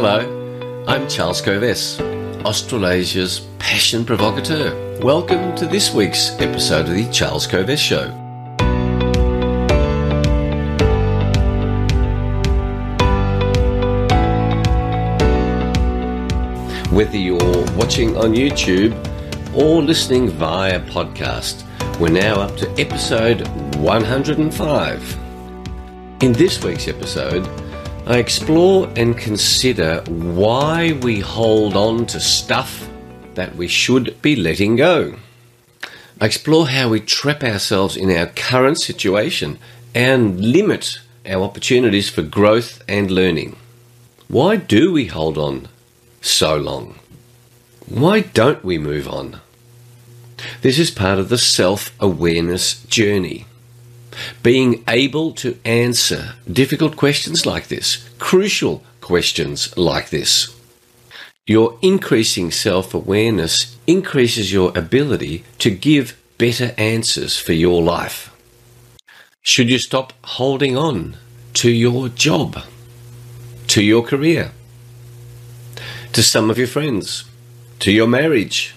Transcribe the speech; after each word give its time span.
Hello, 0.00 0.84
I'm 0.86 1.08
Charles 1.08 1.42
Kovess, 1.42 1.98
Australasia's 2.44 3.40
passion 3.58 4.04
provocateur. 4.04 5.00
Welcome 5.00 5.56
to 5.56 5.66
this 5.66 5.92
week's 5.92 6.30
episode 6.38 6.88
of 6.88 6.94
the 6.94 7.10
Charles 7.10 7.48
Kovess 7.48 7.78
Show. 7.78 8.06
Whether 16.94 17.16
you're 17.16 17.66
watching 17.74 18.16
on 18.16 18.34
YouTube 18.34 18.94
or 19.52 19.82
listening 19.82 20.28
via 20.28 20.78
podcast, 20.78 21.64
we're 21.98 22.10
now 22.10 22.36
up 22.40 22.56
to 22.58 22.70
episode 22.80 23.48
105. 23.78 25.18
In 26.22 26.32
this 26.34 26.62
week's 26.62 26.86
episode, 26.86 27.48
I 28.08 28.16
explore 28.16 28.88
and 28.96 29.18
consider 29.18 30.00
why 30.08 30.92
we 30.92 31.20
hold 31.20 31.76
on 31.76 32.06
to 32.06 32.18
stuff 32.18 32.88
that 33.34 33.54
we 33.54 33.68
should 33.68 34.22
be 34.22 34.34
letting 34.34 34.76
go. 34.76 35.16
I 36.18 36.24
explore 36.24 36.68
how 36.68 36.88
we 36.88 37.00
trap 37.00 37.44
ourselves 37.44 37.98
in 37.98 38.10
our 38.10 38.24
current 38.24 38.80
situation 38.80 39.58
and 39.94 40.40
limit 40.40 41.00
our 41.26 41.42
opportunities 41.42 42.08
for 42.08 42.22
growth 42.22 42.82
and 42.88 43.10
learning. 43.10 43.56
Why 44.28 44.56
do 44.56 44.90
we 44.90 45.08
hold 45.08 45.36
on 45.36 45.68
so 46.22 46.56
long? 46.56 46.98
Why 47.90 48.20
don't 48.20 48.64
we 48.64 48.78
move 48.78 49.06
on? 49.06 49.42
This 50.62 50.78
is 50.78 50.90
part 50.90 51.18
of 51.18 51.28
the 51.28 51.36
self 51.36 51.94
awareness 52.00 52.82
journey 52.84 53.44
being 54.42 54.84
able 54.88 55.32
to 55.32 55.58
answer 55.64 56.34
difficult 56.50 56.96
questions 56.96 57.46
like 57.46 57.68
this, 57.68 58.08
crucial 58.18 58.82
questions 59.00 59.76
like 59.76 60.10
this. 60.10 60.54
Your 61.46 61.78
increasing 61.80 62.50
self 62.50 62.92
awareness 62.94 63.76
increases 63.86 64.52
your 64.52 64.76
ability 64.76 65.44
to 65.58 65.70
give 65.70 66.16
better 66.36 66.74
answers 66.76 67.38
for 67.38 67.54
your 67.54 67.82
life. 67.82 68.34
Should 69.42 69.70
you 69.70 69.78
stop 69.78 70.12
holding 70.24 70.76
on 70.76 71.16
to 71.54 71.70
your 71.70 72.08
job, 72.10 72.58
to 73.68 73.82
your 73.82 74.02
career, 74.02 74.52
to 76.12 76.22
some 76.22 76.50
of 76.50 76.58
your 76.58 76.66
friends, 76.66 77.24
to 77.80 77.90
your 77.90 78.06
marriage, 78.06 78.74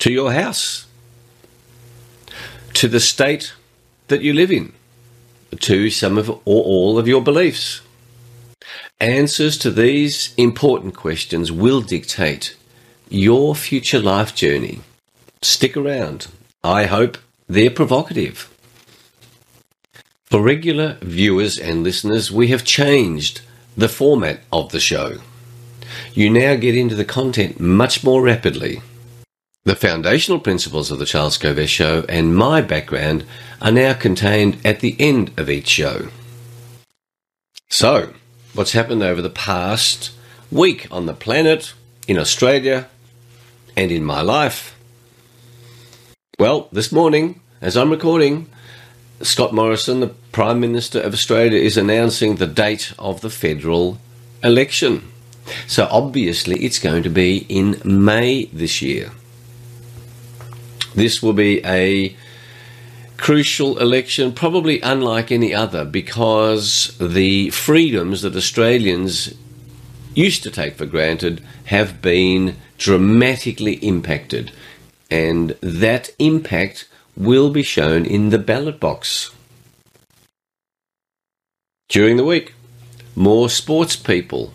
to 0.00 0.12
your 0.12 0.32
house, 0.32 0.86
to 2.74 2.88
the 2.88 3.00
state 3.00 3.52
that 4.08 4.22
you 4.22 4.32
live 4.32 4.50
in, 4.50 4.72
to 5.60 5.90
some 5.90 6.18
of 6.18 6.28
or 6.28 6.38
all 6.44 6.98
of 6.98 7.08
your 7.08 7.22
beliefs. 7.22 7.80
Answers 9.00 9.56
to 9.58 9.70
these 9.70 10.34
important 10.36 10.96
questions 10.96 11.52
will 11.52 11.80
dictate 11.80 12.56
your 13.08 13.54
future 13.54 14.00
life 14.00 14.34
journey. 14.34 14.80
Stick 15.40 15.76
around. 15.76 16.26
I 16.64 16.86
hope 16.86 17.16
they're 17.46 17.70
provocative. 17.70 18.52
For 20.24 20.42
regular 20.42 20.98
viewers 21.00 21.58
and 21.58 21.82
listeners, 21.84 22.30
we 22.30 22.48
have 22.48 22.64
changed 22.64 23.40
the 23.76 23.88
format 23.88 24.40
of 24.52 24.72
the 24.72 24.80
show. 24.80 25.18
You 26.12 26.28
now 26.28 26.56
get 26.56 26.76
into 26.76 26.94
the 26.94 27.04
content 27.04 27.60
much 27.60 28.04
more 28.04 28.20
rapidly. 28.20 28.82
The 29.64 29.76
foundational 29.76 30.40
principles 30.40 30.90
of 30.90 30.98
the 30.98 31.06
Charles 31.06 31.36
Kovess 31.36 31.68
Show 31.68 32.04
and 32.08 32.36
my 32.36 32.62
background 32.62 33.24
are 33.60 33.72
now 33.72 33.92
contained 33.92 34.58
at 34.64 34.80
the 34.80 34.96
end 34.98 35.32
of 35.36 35.50
each 35.50 35.68
show. 35.68 36.08
So, 37.68 38.14
what's 38.54 38.72
happened 38.72 39.02
over 39.02 39.20
the 39.20 39.28
past 39.28 40.12
week 40.50 40.86
on 40.90 41.06
the 41.06 41.12
planet, 41.12 41.74
in 42.06 42.18
Australia, 42.18 42.88
and 43.76 43.92
in 43.92 44.04
my 44.04 44.22
life? 44.22 44.74
Well, 46.38 46.68
this 46.72 46.90
morning, 46.90 47.40
as 47.60 47.76
I'm 47.76 47.90
recording, 47.90 48.48
Scott 49.20 49.52
Morrison, 49.52 50.00
the 50.00 50.14
Prime 50.32 50.60
Minister 50.60 51.00
of 51.00 51.12
Australia, 51.12 51.60
is 51.60 51.76
announcing 51.76 52.36
the 52.36 52.46
date 52.46 52.92
of 52.98 53.20
the 53.20 53.30
federal 53.30 53.98
election. 54.42 55.12
So 55.66 55.88
obviously, 55.90 56.64
it's 56.64 56.78
going 56.78 57.02
to 57.02 57.10
be 57.10 57.44
in 57.48 57.82
May 57.84 58.46
this 58.46 58.80
year. 58.80 59.10
This 60.94 61.22
will 61.22 61.32
be 61.32 61.64
a 61.64 62.16
crucial 63.16 63.78
election, 63.78 64.32
probably 64.32 64.80
unlike 64.80 65.30
any 65.30 65.52
other, 65.52 65.84
because 65.84 66.96
the 66.98 67.50
freedoms 67.50 68.22
that 68.22 68.36
Australians 68.36 69.34
used 70.14 70.42
to 70.42 70.50
take 70.50 70.76
for 70.76 70.86
granted 70.86 71.42
have 71.64 72.00
been 72.00 72.56
dramatically 72.78 73.74
impacted. 73.74 74.50
And 75.10 75.50
that 75.60 76.10
impact 76.18 76.88
will 77.16 77.50
be 77.50 77.62
shown 77.62 78.04
in 78.06 78.30
the 78.30 78.38
ballot 78.38 78.80
box. 78.80 79.30
During 81.88 82.16
the 82.16 82.24
week, 82.24 82.54
more 83.16 83.48
sports 83.48 83.96
people 83.96 84.52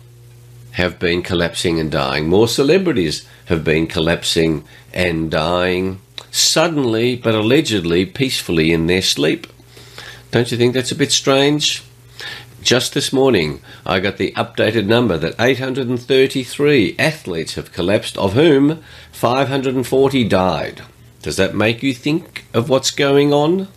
have 0.72 0.98
been 0.98 1.22
collapsing 1.22 1.78
and 1.78 1.90
dying. 1.90 2.28
More 2.28 2.48
celebrities 2.48 3.26
have 3.46 3.64
been 3.64 3.86
collapsing 3.86 4.64
and 4.92 5.30
dying 5.30 6.00
suddenly 6.34 7.14
but 7.14 7.34
allegedly 7.34 8.04
peacefully 8.04 8.72
in 8.72 8.86
their 8.86 9.02
sleep. 9.02 9.46
Don't 10.32 10.50
you 10.50 10.58
think 10.58 10.74
that's 10.74 10.90
a 10.90 10.96
bit 10.96 11.12
strange? 11.12 11.82
Just 12.60 12.94
this 12.94 13.12
morning, 13.12 13.60
I 13.86 14.00
got 14.00 14.16
the 14.16 14.32
updated 14.32 14.86
number 14.86 15.16
that 15.16 15.36
833 15.38 16.96
athletes 16.98 17.54
have 17.54 17.72
collapsed, 17.72 18.16
of 18.18 18.32
whom 18.32 18.82
540 19.12 20.24
died. 20.24 20.82
Does 21.22 21.36
that 21.36 21.54
make 21.54 21.82
you 21.82 21.94
think 21.94 22.46
of 22.52 22.68
what's 22.68 22.90
going 22.90 23.32
on? 23.32 23.68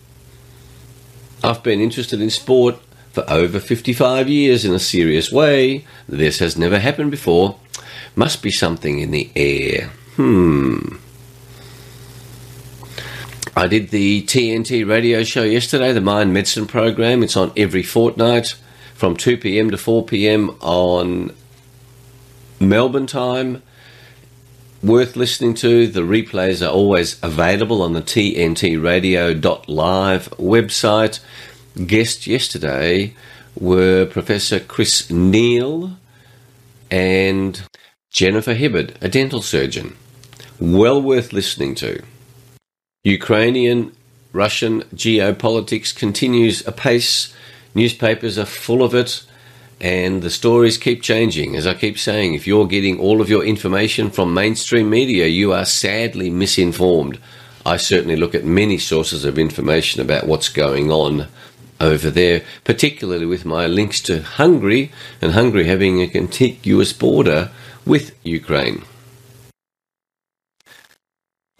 I've 1.44 1.62
been 1.62 1.80
interested 1.80 2.20
in 2.20 2.30
sport 2.30 2.76
for 3.12 3.28
over 3.30 3.60
55 3.60 4.28
years 4.28 4.64
in 4.64 4.72
a 4.72 4.80
serious 4.80 5.30
way. 5.30 5.84
This 6.08 6.40
has 6.40 6.56
never 6.56 6.80
happened 6.80 7.10
before. 7.12 7.56
Must 8.16 8.42
be 8.42 8.50
something 8.50 8.98
in 8.98 9.12
the 9.12 9.30
air. 9.36 9.90
Hmm. 10.16 10.96
I 13.58 13.66
did 13.66 13.88
the 13.88 14.22
TNT 14.22 14.88
radio 14.88 15.24
show 15.24 15.42
yesterday, 15.42 15.92
the 15.92 16.00
Mind 16.00 16.32
Medicine 16.32 16.68
program. 16.68 17.24
It's 17.24 17.36
on 17.36 17.50
every 17.56 17.82
fortnight 17.82 18.54
from 18.94 19.16
2 19.16 19.36
p.m. 19.36 19.72
to 19.72 19.76
4 19.76 20.04
p.m. 20.04 20.50
on 20.60 21.34
Melbourne 22.60 23.08
time. 23.08 23.64
Worth 24.80 25.16
listening 25.16 25.54
to. 25.54 25.88
The 25.88 26.02
replays 26.02 26.64
are 26.64 26.70
always 26.70 27.20
available 27.20 27.82
on 27.82 27.94
the 27.94 28.00
TNTRadio.live 28.00 30.30
website. 30.30 31.18
Guests 31.84 32.28
yesterday 32.28 33.16
were 33.58 34.06
Professor 34.06 34.60
Chris 34.60 35.10
Neal 35.10 35.96
and 36.92 37.60
Jennifer 38.10 38.54
Hibbard, 38.54 38.94
a 39.00 39.08
dental 39.08 39.42
surgeon. 39.42 39.96
Well 40.60 41.02
worth 41.02 41.32
listening 41.32 41.74
to. 41.74 42.04
Ukrainian 43.04 43.92
Russian 44.32 44.82
geopolitics 44.92 45.94
continues 45.94 46.66
apace. 46.66 47.32
Newspapers 47.72 48.36
are 48.38 48.44
full 48.44 48.82
of 48.82 48.92
it, 48.92 49.24
and 49.80 50.20
the 50.20 50.30
stories 50.30 50.76
keep 50.76 51.00
changing. 51.00 51.54
As 51.54 51.64
I 51.64 51.74
keep 51.74 51.96
saying, 51.96 52.34
if 52.34 52.44
you're 52.44 52.66
getting 52.66 52.98
all 52.98 53.20
of 53.20 53.30
your 53.30 53.44
information 53.44 54.10
from 54.10 54.34
mainstream 54.34 54.90
media, 54.90 55.28
you 55.28 55.52
are 55.52 55.64
sadly 55.64 56.28
misinformed. 56.28 57.20
I 57.64 57.76
certainly 57.76 58.16
look 58.16 58.34
at 58.34 58.44
many 58.44 58.78
sources 58.78 59.24
of 59.24 59.38
information 59.38 60.02
about 60.02 60.26
what's 60.26 60.48
going 60.48 60.90
on 60.90 61.28
over 61.80 62.10
there, 62.10 62.42
particularly 62.64 63.26
with 63.26 63.44
my 63.44 63.68
links 63.68 64.00
to 64.02 64.22
Hungary 64.22 64.90
and 65.22 65.32
Hungary 65.32 65.66
having 65.66 66.02
a 66.02 66.08
contiguous 66.08 66.92
border 66.92 67.52
with 67.86 68.18
Ukraine. 68.24 68.82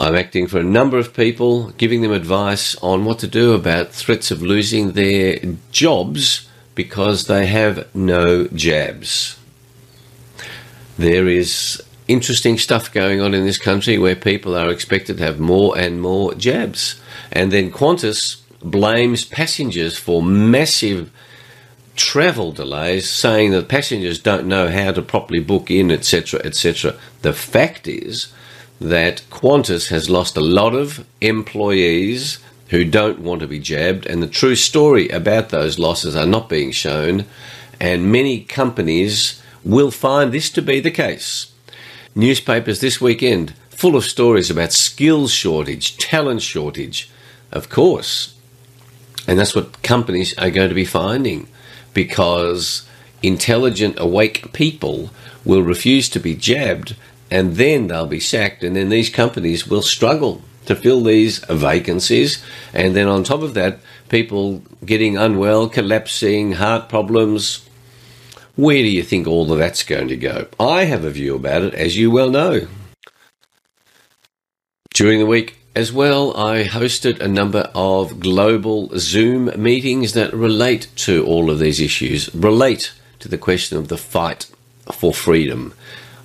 I'm 0.01 0.15
acting 0.15 0.47
for 0.47 0.61
a 0.61 0.65
number 0.65 0.97
of 0.97 1.13
people, 1.13 1.71
giving 1.71 2.03
them 2.03 2.13
advice 2.13 2.77
on 2.77 3.05
what 3.05 3.19
to 3.19 3.27
do 3.27 3.53
about 3.53 3.91
threats 3.91 4.31
of 4.31 4.41
losing 4.41 4.93
their 4.93 5.41
jobs 5.73 6.49
because 6.77 7.27
they 7.27 7.47
have 7.47 7.93
no 7.97 8.47
jabs. 8.47 9.41
There 10.97 11.27
is 11.27 11.83
interesting 12.07 12.59
stuff 12.59 12.93
going 12.93 13.21
on 13.21 13.35
in 13.35 13.45
this 13.45 13.59
country 13.59 13.99
where 13.99 14.15
people 14.15 14.57
are 14.57 14.71
expected 14.71 15.19
to 15.19 15.25
have 15.25 15.41
more 15.41 15.77
and 15.77 16.01
more 16.01 16.33
jabs. 16.35 17.01
And 17.33 17.51
then 17.51 17.73
Qantas 17.73 18.41
blames 18.63 19.25
passengers 19.25 19.99
for 19.99 20.23
massive 20.23 21.11
travel 21.97 22.53
delays, 22.53 23.11
saying 23.11 23.51
that 23.51 23.69
passengers 23.69 24.21
don't 24.21 24.47
know 24.47 24.69
how 24.69 24.93
to 24.93 25.03
properly 25.03 25.41
book 25.41 25.73
in, 25.73 25.91
etc., 25.91 26.41
etc. 26.45 26.95
The 27.23 27.33
fact 27.33 27.89
is, 27.89 28.33
that 28.81 29.23
Qantas 29.31 29.89
has 29.89 30.09
lost 30.09 30.37
a 30.37 30.41
lot 30.41 30.75
of 30.75 31.05
employees 31.21 32.39
who 32.69 32.85
don't 32.85 33.21
want 33.21 33.41
to 33.41 33.49
be 33.49 33.59
jabbed, 33.59 34.07
and 34.07 34.23
the 34.23 34.29
true 34.29 34.55
story 34.55 35.09
about 35.09 35.49
those 35.49 35.79
losses 35.79 36.15
are 36.15 36.27
not 36.27 36.49
being 36.49 36.71
shown. 36.71 37.25
And 37.81 38.13
many 38.13 38.41
companies 38.41 39.43
will 39.65 39.91
find 39.91 40.33
this 40.33 40.51
to 40.51 40.63
be 40.63 40.81
the 40.81 40.91
case. 40.91 41.53
Newspapers 42.15 42.81
this 42.81 43.01
weekend 43.01 43.55
full 43.71 43.97
of 43.97 44.05
stories 44.05 44.51
about 44.51 44.73
skills 44.73 45.33
shortage, 45.33 45.97
talent 45.99 46.43
shortage, 46.43 47.09
of 47.53 47.69
course. 47.69 48.35
And 49.27 49.39
that's 49.39 49.55
what 49.55 49.83
companies 49.83 50.37
are 50.37 50.51
going 50.51 50.69
to 50.69 50.75
be 50.75 50.85
finding 50.85 51.49
because 51.95 52.89
intelligent, 53.23 53.99
awake 53.99 54.53
people 54.53 55.11
will 55.45 55.63
refuse 55.63 56.09
to 56.09 56.19
be 56.19 56.35
jabbed 56.35 56.97
and 57.31 57.57
then 57.57 57.89
they'll 57.89 58.07
be 58.07 58.21
sacked, 58.21 58.63
and 58.65 58.75
then 58.75 58.89
these 58.89 59.11
companies 59.11 59.67
will 59.67 59.83
struggle 59.83 60.43
to 60.67 60.77
fill 60.77 61.03
these 61.03 61.39
vacancies. 61.49 62.45
And 62.73 62.95
then 62.95 63.09
on 63.09 63.25
top 63.25 63.43
of 63.43 63.55
that, 63.55 63.81
people 64.09 64.63
getting 64.85 65.17
unwell, 65.17 65.69
collapsing, 65.69 66.53
heart 66.53 66.89
problems. 66.89 67.67
Where 68.57 68.83
do 68.83 68.89
you 68.89 69.03
think 69.03 69.27
all 69.27 69.51
of 69.53 69.59
that's 69.59 69.83
going 69.83 70.09
to 70.09 70.17
go? 70.17 70.49
I 70.59 70.85
have 70.85 71.05
a 71.05 71.11
view 71.11 71.35
about 71.37 71.63
it, 71.63 71.75
as 71.75 71.97
you 71.97 72.11
well 72.11 72.31
know. 72.31 72.67
During 74.93 75.21
the 75.21 75.27
week 75.27 75.57
as 75.77 75.93
well, 75.93 76.37
I 76.37 76.65
hosted 76.65 77.21
a 77.21 77.29
number 77.29 77.71
of 77.75 78.19
global 78.19 78.91
Zoom 78.99 79.53
meetings 79.63 80.13
that 80.15 80.35
relate 80.35 80.89
to 80.97 81.25
all 81.25 81.51
of 81.51 81.61
these 81.61 81.81
issues, 81.81 82.35
relate 82.35 82.93
to 83.21 83.29
the 83.29 83.39
question 83.39 83.79
of 83.79 83.89
the 83.89 83.97
fight 83.97 84.51
for 84.93 85.15
freedom. 85.15 85.73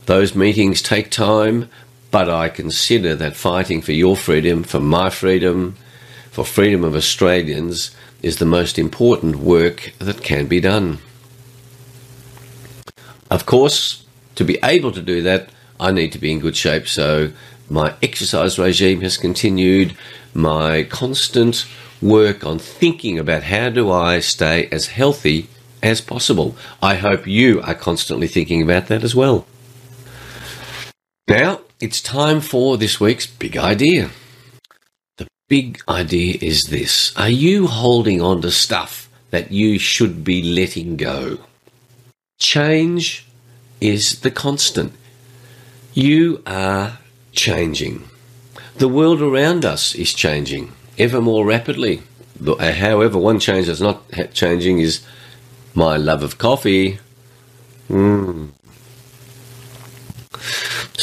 Those 0.05 0.35
meetings 0.35 0.81
take 0.81 1.09
time, 1.09 1.69
but 2.11 2.29
I 2.29 2.49
consider 2.49 3.15
that 3.15 3.35
fighting 3.35 3.81
for 3.81 3.93
your 3.93 4.17
freedom, 4.17 4.63
for 4.63 4.79
my 4.79 5.09
freedom, 5.09 5.75
for 6.29 6.43
freedom 6.43 6.83
of 6.83 6.95
Australians 6.95 7.95
is 8.21 8.37
the 8.37 8.45
most 8.45 8.77
important 8.77 9.37
work 9.37 9.93
that 9.99 10.21
can 10.21 10.47
be 10.47 10.59
done. 10.59 10.99
Of 13.31 13.45
course, 13.45 14.05
to 14.35 14.43
be 14.43 14.59
able 14.63 14.91
to 14.91 15.01
do 15.01 15.21
that, 15.21 15.49
I 15.79 15.91
need 15.91 16.11
to 16.11 16.19
be 16.19 16.31
in 16.31 16.39
good 16.39 16.57
shape. 16.57 16.87
So 16.87 17.31
my 17.69 17.95
exercise 18.01 18.59
regime 18.59 19.01
has 19.01 19.17
continued. 19.17 19.95
My 20.33 20.83
constant 20.83 21.65
work 22.01 22.45
on 22.45 22.59
thinking 22.59 23.17
about 23.17 23.43
how 23.43 23.69
do 23.69 23.91
I 23.91 24.19
stay 24.19 24.67
as 24.71 24.87
healthy 24.87 25.47
as 25.81 26.01
possible. 26.01 26.55
I 26.81 26.95
hope 26.95 27.25
you 27.25 27.61
are 27.61 27.73
constantly 27.73 28.27
thinking 28.27 28.61
about 28.61 28.87
that 28.87 29.03
as 29.03 29.15
well. 29.15 29.45
Now, 31.27 31.61
it's 31.79 32.01
time 32.01 32.41
for 32.41 32.77
this 32.77 32.99
week's 32.99 33.25
big 33.27 33.55
idea. 33.55 34.09
The 35.15 35.27
big 35.47 35.81
idea 35.87 36.37
is 36.41 36.63
this 36.63 37.15
Are 37.15 37.29
you 37.29 37.67
holding 37.67 38.21
on 38.21 38.41
to 38.41 38.51
stuff 38.51 39.09
that 39.31 39.49
you 39.51 39.79
should 39.79 40.25
be 40.25 40.43
letting 40.43 40.97
go? 40.97 41.37
Change 42.39 43.25
is 43.79 44.19
the 44.19 44.31
constant. 44.31 44.91
You 45.93 46.43
are 46.45 46.99
changing. 47.31 48.03
The 48.75 48.89
world 48.89 49.21
around 49.21 49.63
us 49.63 49.95
is 49.95 50.13
changing 50.13 50.73
ever 50.97 51.21
more 51.21 51.45
rapidly. 51.45 52.01
However, 52.45 53.17
one 53.17 53.39
change 53.39 53.67
that's 53.67 53.79
not 53.79 54.03
changing 54.33 54.79
is 54.79 54.99
my 55.73 55.95
love 55.95 56.21
of 56.21 56.37
coffee. 56.37 56.99
Mm. 57.89 58.49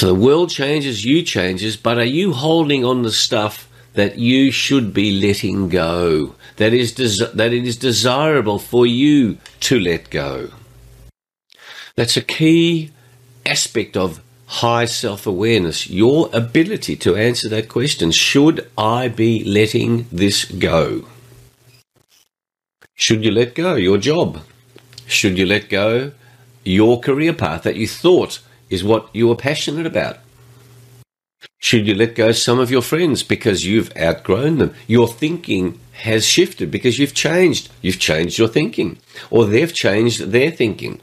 So 0.01 0.07
the 0.07 0.15
world 0.15 0.49
changes, 0.49 1.05
you 1.05 1.23
changes, 1.23 1.77
but 1.77 1.99
are 1.99 2.15
you 2.21 2.33
holding 2.33 2.87
on 2.87 3.03
to 3.03 3.11
stuff 3.11 3.69
that 3.93 4.19
you 4.19 4.51
should 4.51 4.95
be 4.95 5.21
letting 5.21 5.69
go? 5.69 6.35
That 6.57 6.73
is 6.73 6.93
des- 6.93 7.31
that 7.35 7.53
it 7.53 7.67
is 7.67 7.77
desirable 7.77 8.59
for 8.59 8.87
you 8.87 9.37
to 9.69 9.79
let 9.79 10.09
go. 10.09 10.53
That's 11.97 12.17
a 12.17 12.23
key 12.23 12.93
aspect 13.45 13.95
of 13.95 14.23
high 14.47 14.87
self 14.87 15.27
awareness. 15.27 15.91
Your 15.91 16.31
ability 16.33 16.97
to 16.97 17.15
answer 17.15 17.51
that 17.51 17.69
question: 17.69 18.11
Should 18.11 18.71
I 18.79 19.09
be 19.09 19.45
letting 19.45 20.07
this 20.11 20.47
go? 20.47 21.09
Should 22.95 23.23
you 23.23 23.33
let 23.33 23.55
go 23.55 23.75
your 23.75 23.99
job? 23.99 24.41
Should 25.07 25.37
you 25.37 25.45
let 25.45 25.69
go 25.69 26.13
your 26.65 27.01
career 27.01 27.35
path 27.35 27.65
that 27.65 27.77
you 27.77 27.87
thought 27.87 28.41
is 28.71 28.85
what 28.85 29.09
you 29.13 29.31
are 29.31 29.37
passionate 29.37 29.87
about? 29.87 30.19
Should 31.59 31.87
you 31.87 31.95
let 31.95 32.15
go 32.15 32.33
some 32.33 32.59
of 32.59 32.71
your 32.71 32.83
friends 32.83 33.23
because 33.23 33.67
you've 33.67 33.95
outgrown 33.97 34.59
them? 34.59 34.75
Your 34.87 35.09
thinking 35.09 35.79
has 35.93 36.25
shifted 36.25 36.71
because 36.71 36.99
you've 36.99 37.15
changed. 37.15 37.69
You've 37.83 37.99
changed 37.99 38.39
your 38.39 38.49
thinking, 38.49 38.99
or 39.31 39.45
they've 39.45 39.73
changed 39.73 40.31
their 40.31 40.51
thinking. 40.51 41.01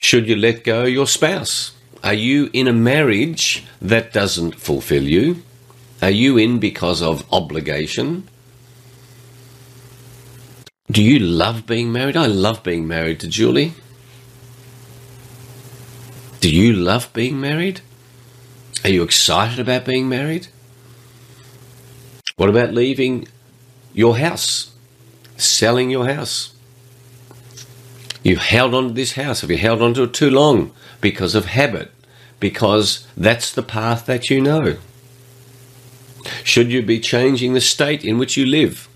Should 0.00 0.28
you 0.28 0.36
let 0.36 0.64
go 0.64 0.84
your 0.84 1.06
spouse? 1.06 1.72
Are 2.02 2.14
you 2.14 2.50
in 2.52 2.68
a 2.68 2.72
marriage 2.72 3.64
that 3.82 4.12
doesn't 4.12 4.54
fulfill 4.54 5.02
you? 5.02 5.42
Are 6.00 6.10
you 6.10 6.36
in 6.36 6.58
because 6.60 7.02
of 7.02 7.24
obligation? 7.32 8.28
Do 10.90 11.02
you 11.02 11.18
love 11.18 11.66
being 11.66 11.92
married? 11.92 12.16
I 12.16 12.26
love 12.26 12.62
being 12.62 12.86
married 12.86 13.20
to 13.20 13.28
Julie. 13.28 13.74
Do 16.40 16.54
you 16.54 16.72
love 16.72 17.12
being 17.12 17.40
married? 17.40 17.80
Are 18.84 18.90
you 18.90 19.02
excited 19.02 19.58
about 19.58 19.84
being 19.84 20.08
married? 20.08 20.48
What 22.36 22.48
about 22.48 22.72
leaving 22.72 23.26
your 23.92 24.18
house? 24.18 24.72
Selling 25.36 25.90
your 25.90 26.06
house? 26.06 26.54
You've 28.22 28.38
held 28.38 28.74
on 28.74 28.88
to 28.88 28.94
this 28.94 29.12
house. 29.12 29.40
Have 29.40 29.50
you 29.50 29.58
held 29.58 29.82
on 29.82 29.94
to 29.94 30.04
it 30.04 30.14
too 30.14 30.30
long 30.30 30.72
because 31.00 31.34
of 31.34 31.46
habit? 31.46 31.90
Because 32.38 33.06
that's 33.16 33.52
the 33.52 33.62
path 33.62 34.06
that 34.06 34.30
you 34.30 34.40
know. 34.40 34.76
Should 36.44 36.70
you 36.70 36.82
be 36.82 37.00
changing 37.00 37.54
the 37.54 37.60
state 37.60 38.04
in 38.04 38.18
which 38.18 38.36
you 38.36 38.46
live? 38.46 38.88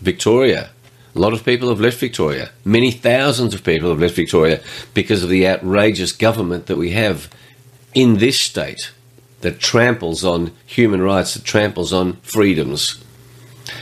Victoria, 0.00 0.70
a 1.18 1.20
lot 1.20 1.32
of 1.32 1.44
people 1.44 1.68
have 1.68 1.80
left 1.80 1.98
Victoria. 1.98 2.50
Many 2.64 2.92
thousands 2.92 3.52
of 3.52 3.64
people 3.64 3.88
have 3.90 3.98
left 3.98 4.14
Victoria 4.14 4.60
because 4.94 5.24
of 5.24 5.28
the 5.28 5.48
outrageous 5.48 6.12
government 6.12 6.66
that 6.66 6.78
we 6.78 6.92
have 6.92 7.28
in 7.92 8.18
this 8.18 8.40
state 8.40 8.92
that 9.40 9.58
tramples 9.58 10.24
on 10.24 10.52
human 10.64 11.02
rights, 11.02 11.34
that 11.34 11.42
tramples 11.42 11.92
on 11.92 12.14
freedoms. 12.18 13.02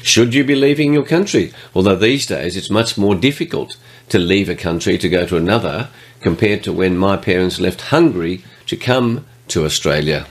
Should 0.03 0.33
you 0.33 0.45
be 0.45 0.55
leaving 0.55 0.95
your 0.95 1.05
country? 1.05 1.53
Although 1.75 1.97
these 1.97 2.25
days 2.25 2.57
it's 2.57 2.71
much 2.71 2.97
more 2.97 3.15
difficult 3.15 3.77
to 4.09 4.19
leave 4.19 4.49
a 4.49 4.55
country 4.55 4.97
to 4.97 5.09
go 5.09 5.27
to 5.27 5.37
another 5.37 5.91
compared 6.21 6.65
to 6.65 6.73
when 6.73 6.97
my 6.97 7.19
parents 7.19 7.61
left 7.61 7.83
Hungary 7.83 8.45
to 8.65 8.79
come 8.79 9.27
to 9.49 9.67
Australia. 9.67 10.27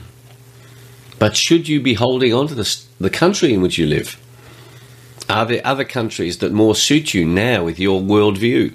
But 1.20 1.36
should 1.36 1.68
you 1.68 1.80
be 1.80 1.94
holding 1.94 2.34
on 2.34 2.48
to 2.48 2.54
the, 2.56 2.80
the 2.98 3.10
country 3.10 3.54
in 3.54 3.62
which 3.62 3.78
you 3.78 3.86
live? 3.86 4.18
Are 5.28 5.44
there 5.44 5.60
other 5.64 5.84
countries 5.84 6.38
that 6.38 6.52
more 6.52 6.74
suit 6.74 7.12
you 7.12 7.24
now 7.24 7.64
with 7.64 7.80
your 7.80 8.00
worldview? 8.00 8.74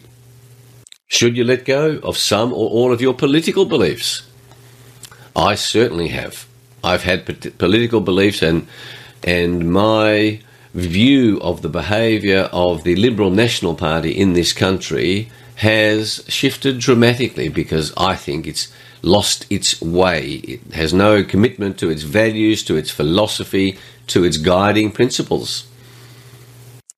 Should 1.07 1.37
you 1.37 1.43
let 1.43 1.65
go 1.65 1.99
of 2.03 2.17
some 2.17 2.51
or 2.51 2.69
all 2.69 2.91
of 2.91 3.01
your 3.01 3.13
political 3.13 3.65
beliefs? 3.65 4.23
I 5.35 5.55
certainly 5.55 6.09
have. 6.09 6.45
I've 6.83 7.03
had 7.03 7.25
political 7.57 8.01
beliefs, 8.01 8.41
and 8.41 8.67
and 9.23 9.71
my 9.71 10.41
view 10.73 11.39
of 11.41 11.61
the 11.61 11.69
behaviour 11.69 12.49
of 12.51 12.83
the 12.83 12.95
Liberal 12.95 13.29
National 13.29 13.75
Party 13.75 14.11
in 14.11 14.33
this 14.33 14.51
country 14.51 15.29
has 15.55 16.23
shifted 16.27 16.79
dramatically 16.79 17.49
because 17.49 17.93
I 17.95 18.15
think 18.15 18.47
it's 18.47 18.73
lost 19.03 19.45
its 19.49 19.81
way. 19.81 20.35
It 20.35 20.73
has 20.73 20.93
no 20.93 21.23
commitment 21.23 21.77
to 21.79 21.89
its 21.89 22.03
values, 22.03 22.63
to 22.63 22.75
its 22.75 22.89
philosophy, 22.89 23.77
to 24.07 24.23
its 24.23 24.37
guiding 24.37 24.91
principles. 24.91 25.67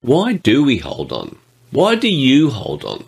Why 0.03 0.33
do 0.33 0.65
we 0.65 0.79
hold 0.79 1.13
on? 1.13 1.37
Why 1.71 1.95
do 1.95 2.09
you 2.09 2.49
hold 2.49 2.83
on? 2.83 3.05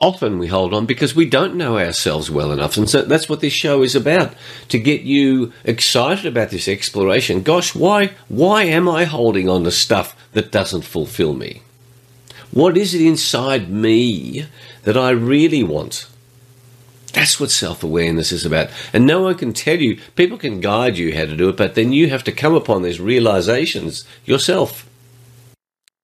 Often 0.00 0.38
we 0.38 0.46
hold 0.46 0.72
on 0.72 0.86
because 0.86 1.16
we 1.16 1.28
don't 1.28 1.56
know 1.56 1.76
ourselves 1.76 2.30
well 2.30 2.52
enough. 2.52 2.76
And 2.76 2.88
so 2.88 3.02
that's 3.02 3.28
what 3.28 3.40
this 3.40 3.52
show 3.52 3.82
is 3.82 3.96
about 3.96 4.32
to 4.68 4.78
get 4.78 5.00
you 5.00 5.52
excited 5.64 6.24
about 6.24 6.50
this 6.50 6.68
exploration. 6.68 7.42
Gosh, 7.42 7.74
why, 7.74 8.12
why 8.28 8.62
am 8.62 8.88
I 8.88 9.06
holding 9.06 9.48
on 9.48 9.64
to 9.64 9.72
stuff 9.72 10.14
that 10.34 10.52
doesn't 10.52 10.82
fulfill 10.82 11.34
me? 11.34 11.62
What 12.52 12.76
is 12.76 12.94
it 12.94 13.02
inside 13.02 13.68
me 13.68 14.46
that 14.84 14.96
I 14.96 15.10
really 15.10 15.64
want? 15.64 16.08
That's 17.12 17.40
what 17.40 17.50
self 17.50 17.82
awareness 17.82 18.30
is 18.30 18.46
about. 18.46 18.70
And 18.92 19.04
no 19.04 19.22
one 19.22 19.34
can 19.34 19.52
tell 19.52 19.78
you, 19.78 19.98
people 20.14 20.38
can 20.38 20.60
guide 20.60 20.96
you 20.96 21.12
how 21.16 21.24
to 21.24 21.36
do 21.36 21.48
it, 21.48 21.56
but 21.56 21.74
then 21.74 21.92
you 21.92 22.08
have 22.10 22.22
to 22.22 22.32
come 22.32 22.54
upon 22.54 22.82
these 22.82 23.00
realizations 23.00 24.06
yourself. 24.24 24.87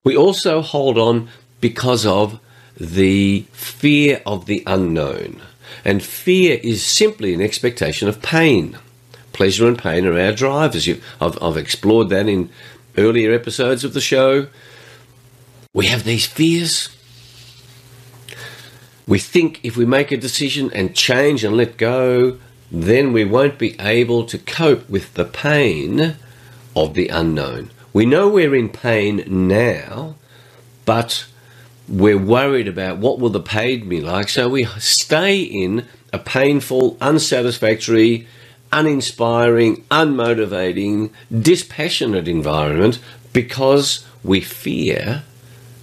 We 0.05 0.17
also 0.17 0.61
hold 0.61 0.99
on 0.99 1.29
because 1.61 2.05
of 2.05 2.39
the 2.79 3.47
fear 3.53 4.21
of 4.27 4.47
the 4.47 4.63
unknown. 4.67 5.41
And 5.85 6.03
fear 6.03 6.61
is 6.63 6.85
simply 6.85 7.35
an 7.35 7.41
expectation 7.41 8.09
of 8.09 8.23
pain. 8.23 8.79
Pleasure 9.33 9.67
and 9.67 9.79
pain 9.79 10.07
are 10.07 10.19
our 10.19 10.33
drivers. 10.33 10.89
I've, 11.21 11.43
I've 11.43 11.57
explored 11.57 12.11
that 12.11 12.29
in 12.29 12.51
earlier 12.97 13.33
episodes 13.33 13.83
of 13.83 13.95
the 13.95 14.01
show. 14.01 14.49
We 15.73 15.87
have 15.87 16.05
these 16.05 16.27
fears. 16.27 16.91
We 19.07 19.19
think 19.19 19.61
if 19.63 19.77
we 19.77 19.85
make 19.85 20.13
a 20.13 20.17
decision 20.17 20.71
and 20.73 20.95
change 20.95 21.45
and 21.45 21.57
let 21.57 21.77
go, 21.77 22.39
then 22.71 23.13
we 23.13 23.25
won't 23.25 23.59
be 23.59 23.79
able 23.81 24.25
to 24.27 24.39
cope 24.39 24.89
with 24.89 25.15
the 25.15 25.25
pain 25.25 26.17
of 26.77 26.95
the 26.95 27.09
unknown. 27.09 27.71
We 27.95 28.07
know 28.07 28.29
we're 28.29 28.57
in 28.57 28.71
pain 28.71 29.23
now, 29.49 30.17
but 30.85 31.27
we're 31.89 32.19
worried 32.19 32.67
about 32.67 32.99
what 32.99 33.21
will 33.21 33.31
the 33.31 33.39
pain 33.39 33.89
be 33.89 34.01
like, 34.01 34.29
so 34.29 34.49
we 34.49 34.65
stay 34.79 35.41
in 35.41 35.87
a 36.13 36.19
painful, 36.19 36.97
unsatisfactory, 37.01 38.27
uninspiring, 38.73 39.85
unmotivating, 39.93 41.11
dispassionate 41.31 42.27
environment 42.27 42.99
because 43.33 44.05
we 44.25 44.41
fear 44.41 45.23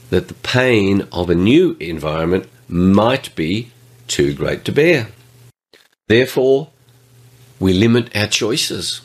that 0.09 0.27
the 0.27 0.33
pain 0.33 1.07
of 1.13 1.29
a 1.29 1.35
new 1.35 1.77
environment 1.79 2.49
might 2.67 3.33
be 3.35 3.71
too 4.09 4.33
great 4.33 4.65
to 4.65 4.73
bear. 4.73 5.07
Therefore, 6.07 6.71
we 7.57 7.71
limit 7.71 8.13
our 8.13 8.27
choices. 8.27 9.01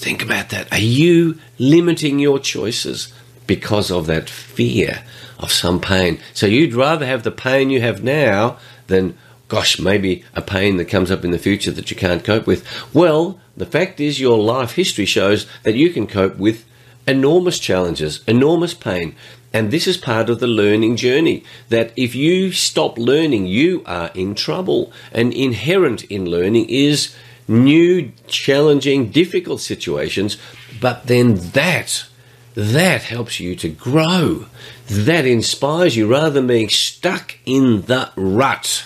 Think 0.00 0.22
about 0.22 0.48
that. 0.48 0.72
Are 0.72 0.78
you 0.78 1.38
limiting 1.58 2.18
your 2.18 2.38
choices 2.38 3.12
because 3.46 3.90
of 3.90 4.06
that 4.06 4.30
fear 4.30 5.04
of 5.38 5.52
some 5.52 5.78
pain? 5.78 6.18
So 6.32 6.46
you'd 6.46 6.72
rather 6.72 7.04
have 7.04 7.22
the 7.22 7.30
pain 7.30 7.68
you 7.68 7.82
have 7.82 8.02
now 8.02 8.56
than, 8.86 9.18
gosh, 9.48 9.78
maybe 9.78 10.24
a 10.34 10.40
pain 10.40 10.78
that 10.78 10.86
comes 10.86 11.10
up 11.10 11.22
in 11.22 11.32
the 11.32 11.38
future 11.38 11.70
that 11.72 11.90
you 11.90 11.98
can't 11.98 12.24
cope 12.24 12.46
with. 12.46 12.66
Well, 12.94 13.38
the 13.54 13.66
fact 13.66 14.00
is, 14.00 14.18
your 14.18 14.38
life 14.38 14.72
history 14.72 15.04
shows 15.04 15.46
that 15.64 15.74
you 15.74 15.90
can 15.90 16.06
cope 16.06 16.36
with 16.36 16.64
enormous 17.06 17.58
challenges, 17.58 18.24
enormous 18.26 18.72
pain. 18.72 19.14
And 19.52 19.70
this 19.70 19.86
is 19.86 19.98
part 19.98 20.30
of 20.30 20.40
the 20.40 20.46
learning 20.46 20.96
journey. 20.96 21.44
That 21.68 21.92
if 21.94 22.14
you 22.14 22.52
stop 22.52 22.96
learning, 22.96 23.48
you 23.48 23.82
are 23.84 24.10
in 24.14 24.34
trouble. 24.34 24.94
And 25.12 25.34
inherent 25.34 26.04
in 26.04 26.24
learning 26.24 26.70
is 26.70 27.14
new, 27.50 28.12
challenging, 28.26 29.10
difficult 29.10 29.60
situations. 29.60 30.38
But 30.80 31.06
then 31.06 31.34
that, 31.50 32.06
that 32.54 33.02
helps 33.02 33.40
you 33.40 33.56
to 33.56 33.68
grow. 33.68 34.46
That 34.86 35.26
inspires 35.26 35.96
you 35.96 36.06
rather 36.06 36.30
than 36.30 36.46
being 36.46 36.70
stuck 36.70 37.36
in 37.44 37.82
the 37.82 38.10
rut. 38.16 38.84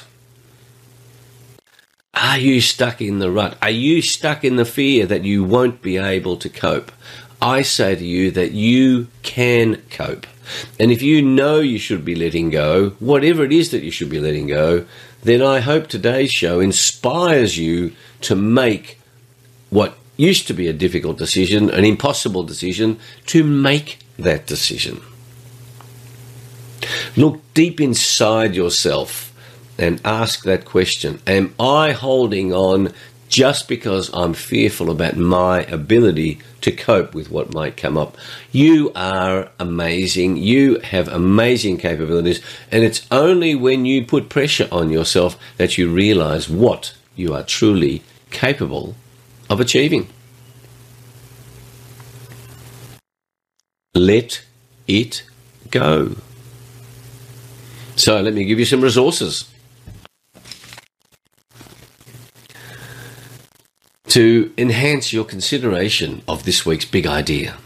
Are 2.15 2.39
you 2.39 2.61
stuck 2.61 3.01
in 3.01 3.19
the 3.19 3.31
rut? 3.31 3.59
Are 3.61 3.71
you 3.71 4.01
stuck 4.01 4.45
in 4.45 4.57
the 4.57 4.65
fear 4.65 5.05
that 5.07 5.25
you 5.25 5.45
won't 5.45 5.83
be 5.83 5.97
able 5.97 6.37
to 6.39 6.49
cope? 6.49 6.93
I 7.43 7.63
say 7.63 7.95
to 7.97 8.05
you 8.05 8.31
that 8.31 8.53
you 8.53 9.09
can 9.23 9.83
cope. 9.91 10.27
And 10.79 10.91
if 10.91 11.03
you 11.03 11.23
know 11.23 11.61
you 11.61 11.79
should 11.79 12.05
be 12.05 12.15
letting 12.15 12.51
go, 12.51 12.91
whatever 13.01 13.45
it 13.45 13.53
is 13.53 13.71
that 13.71 13.83
you 13.83 13.91
should 13.91 14.11
be 14.11 14.21
letting 14.21 14.47
go, 14.47 14.87
then 15.25 15.43
I 15.43 15.61
hope 15.61 15.89
today's 15.89 16.31
show 16.31 16.61
inspires 16.61 17.59
you 17.59 17.93
to 18.21 18.37
make 18.37 19.01
what 19.71 19.97
used 20.17 20.47
to 20.47 20.55
be 20.55 20.69
a 20.69 20.73
difficult 20.73 21.19
decision, 21.19 21.71
an 21.71 21.85
impossible 21.85 22.45
decision, 22.45 22.99
to 23.27 23.43
make 23.43 23.99
that 24.19 24.47
decision. 24.47 25.01
Look 27.17 27.41
deep 27.55 27.81
inside 27.81 28.55
yourself 28.55 29.33
and 29.79 30.01
ask 30.05 30.45
that 30.45 30.65
question 30.65 31.21
Am 31.27 31.55
I 31.59 31.93
holding 31.93 32.53
on 32.53 32.93
just 33.35 33.67
because 33.67 34.15
I'm 34.15 34.33
fearful 34.33 34.93
about 34.93 35.17
my 35.17 35.63
ability 35.65 36.39
to 36.61 36.71
cope 36.71 37.15
with 37.15 37.33
what 37.33 37.53
might 37.53 37.77
come 37.77 37.99
up. 37.99 38.17
You 38.53 38.93
are 38.95 39.51
amazing. 39.59 40.37
You 40.37 40.79
have 40.79 41.09
amazing 41.09 41.79
capabilities. 41.79 42.41
And 42.71 42.85
it's 42.85 43.05
only 43.11 43.57
when 43.57 43.87
you 43.87 44.07
put 44.07 44.29
pressure 44.29 44.69
on 44.71 44.89
yourself 44.89 45.37
that 45.57 45.77
you 45.77 45.93
realize 45.93 46.49
what 46.49 46.95
you 47.17 47.35
are 47.35 47.43
truly 47.43 48.05
capable 48.31 48.95
of 49.51 49.59
achieving. 49.59 50.07
Let 53.97 54.45
it 54.87 55.25
go. 55.73 56.15
So 57.97 58.21
let 58.21 58.33
me 58.33 58.45
give 58.45 58.61
you 58.61 58.65
some 58.65 58.81
resources. 58.81 59.53
To 64.09 64.53
enhance 64.59 65.13
your 65.13 65.25
consideration 65.25 66.23
of 66.29 66.45
this 66.45 66.67
week's 66.67 66.85
big 66.85 67.07
idea. 67.07 67.57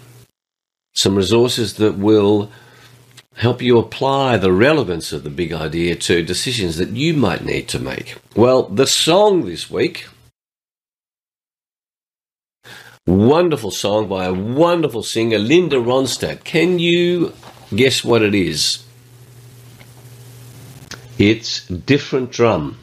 Some 0.94 1.16
resources 1.16 1.74
that 1.74 1.96
will 1.96 2.50
help 3.36 3.62
you 3.62 3.78
apply 3.78 4.36
the 4.36 4.52
relevance 4.52 5.12
of 5.12 5.22
the 5.22 5.30
big 5.30 5.52
idea 5.52 5.94
to 5.94 6.22
decisions 6.22 6.76
that 6.76 6.90
you 6.90 7.14
might 7.14 7.44
need 7.44 7.68
to 7.68 7.78
make. 7.78 8.16
Well, 8.34 8.64
the 8.64 8.86
song 8.86 9.44
this 9.44 9.70
week, 9.70 10.06
wonderful 13.06 13.70
song 13.70 14.08
by 14.08 14.24
a 14.26 14.32
wonderful 14.34 15.02
singer, 15.02 15.38
Linda 15.38 15.76
Ronstadt. 15.76 16.44
Can 16.44 16.78
you 16.78 17.32
guess 17.74 18.04
what 18.04 18.22
it 18.22 18.34
is? 18.34 18.84
It's 21.18 21.66
Different 21.66 22.30
Drum. 22.30 22.78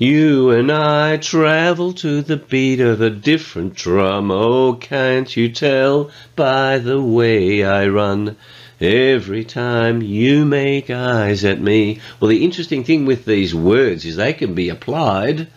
You 0.00 0.48
and 0.48 0.72
I 0.72 1.18
travel 1.18 1.92
to 1.92 2.22
the 2.22 2.38
beat 2.38 2.80
of 2.80 3.02
a 3.02 3.10
different 3.10 3.74
drum. 3.74 4.30
Oh, 4.30 4.72
can't 4.72 5.36
you 5.36 5.50
tell 5.50 6.10
by 6.34 6.78
the 6.78 7.02
way 7.02 7.62
I 7.64 7.86
run? 7.86 8.38
Every 8.80 9.44
time 9.44 10.00
you 10.00 10.46
make 10.46 10.88
eyes 10.88 11.44
at 11.44 11.60
me. 11.60 12.00
Well, 12.18 12.30
the 12.30 12.42
interesting 12.42 12.82
thing 12.82 13.04
with 13.04 13.26
these 13.26 13.54
words 13.54 14.06
is 14.06 14.16
they 14.16 14.32
can 14.32 14.54
be 14.54 14.70
applied 14.70 15.48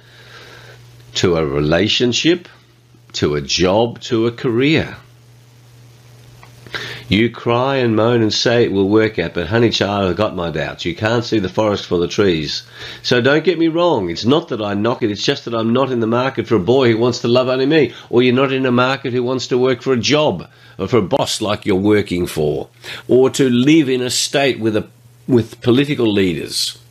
to 1.14 1.38
a 1.38 1.46
relationship, 1.46 2.50
to 3.14 3.36
a 3.36 3.42
job, 3.42 4.02
to 4.02 4.28
a 4.28 4.32
career. 4.34 4.98
You 7.14 7.30
cry 7.30 7.76
and 7.76 7.96
moan 7.96 8.24
and 8.24 8.34
say 8.34 8.64
it 8.64 8.72
will 8.72 8.90
work 8.90 9.20
out, 9.20 9.36
but 9.36 9.46
honey 9.46 9.70
child, 9.70 10.10
I've 10.10 10.16
got 10.16 10.36
my 10.36 10.50
doubts. 10.50 10.84
You 10.84 10.96
can't 10.96 11.24
see 11.24 11.38
the 11.38 11.48
forest 11.48 11.86
for 11.86 12.00
the 12.00 12.08
trees. 12.08 12.64
So 13.04 13.22
don't 13.22 13.44
get 13.44 13.60
me 13.60 13.68
wrong. 13.68 14.10
It's 14.10 14.26
not 14.26 14.48
that 14.48 14.64
I 14.64 14.74
knock 14.74 15.04
it. 15.04 15.12
It's 15.12 15.22
just 15.22 15.46
that 15.46 15.54
I'm 15.54 15.74
not 15.74 15.92
in 15.92 16.00
the 16.00 16.08
market 16.08 16.48
for 16.48 16.56
a 16.56 16.60
boy 16.60 16.92
who 16.92 16.98
wants 16.98 17.20
to 17.20 17.28
love 17.28 17.50
only 17.50 17.68
me. 17.68 17.94
Or 18.10 18.24
you're 18.24 18.34
not 18.34 18.52
in 18.52 18.66
a 18.66 18.72
market 18.72 19.14
who 19.14 19.22
wants 19.22 19.46
to 19.50 19.60
work 19.60 19.84
for 19.84 19.94
a 19.94 20.00
job 20.00 20.50
or 20.80 20.88
for 20.88 20.98
a 20.98 21.04
boss 21.04 21.40
like 21.40 21.68
you're 21.68 21.76
working 21.76 22.26
for. 22.26 22.68
Or 23.08 23.30
to 23.30 23.48
live 23.48 23.90
in 23.90 24.02
a 24.02 24.10
state 24.10 24.60
with 24.60 24.76
a, 24.76 24.88
with 25.28 25.62
political 25.62 26.12
leaders 26.12 26.83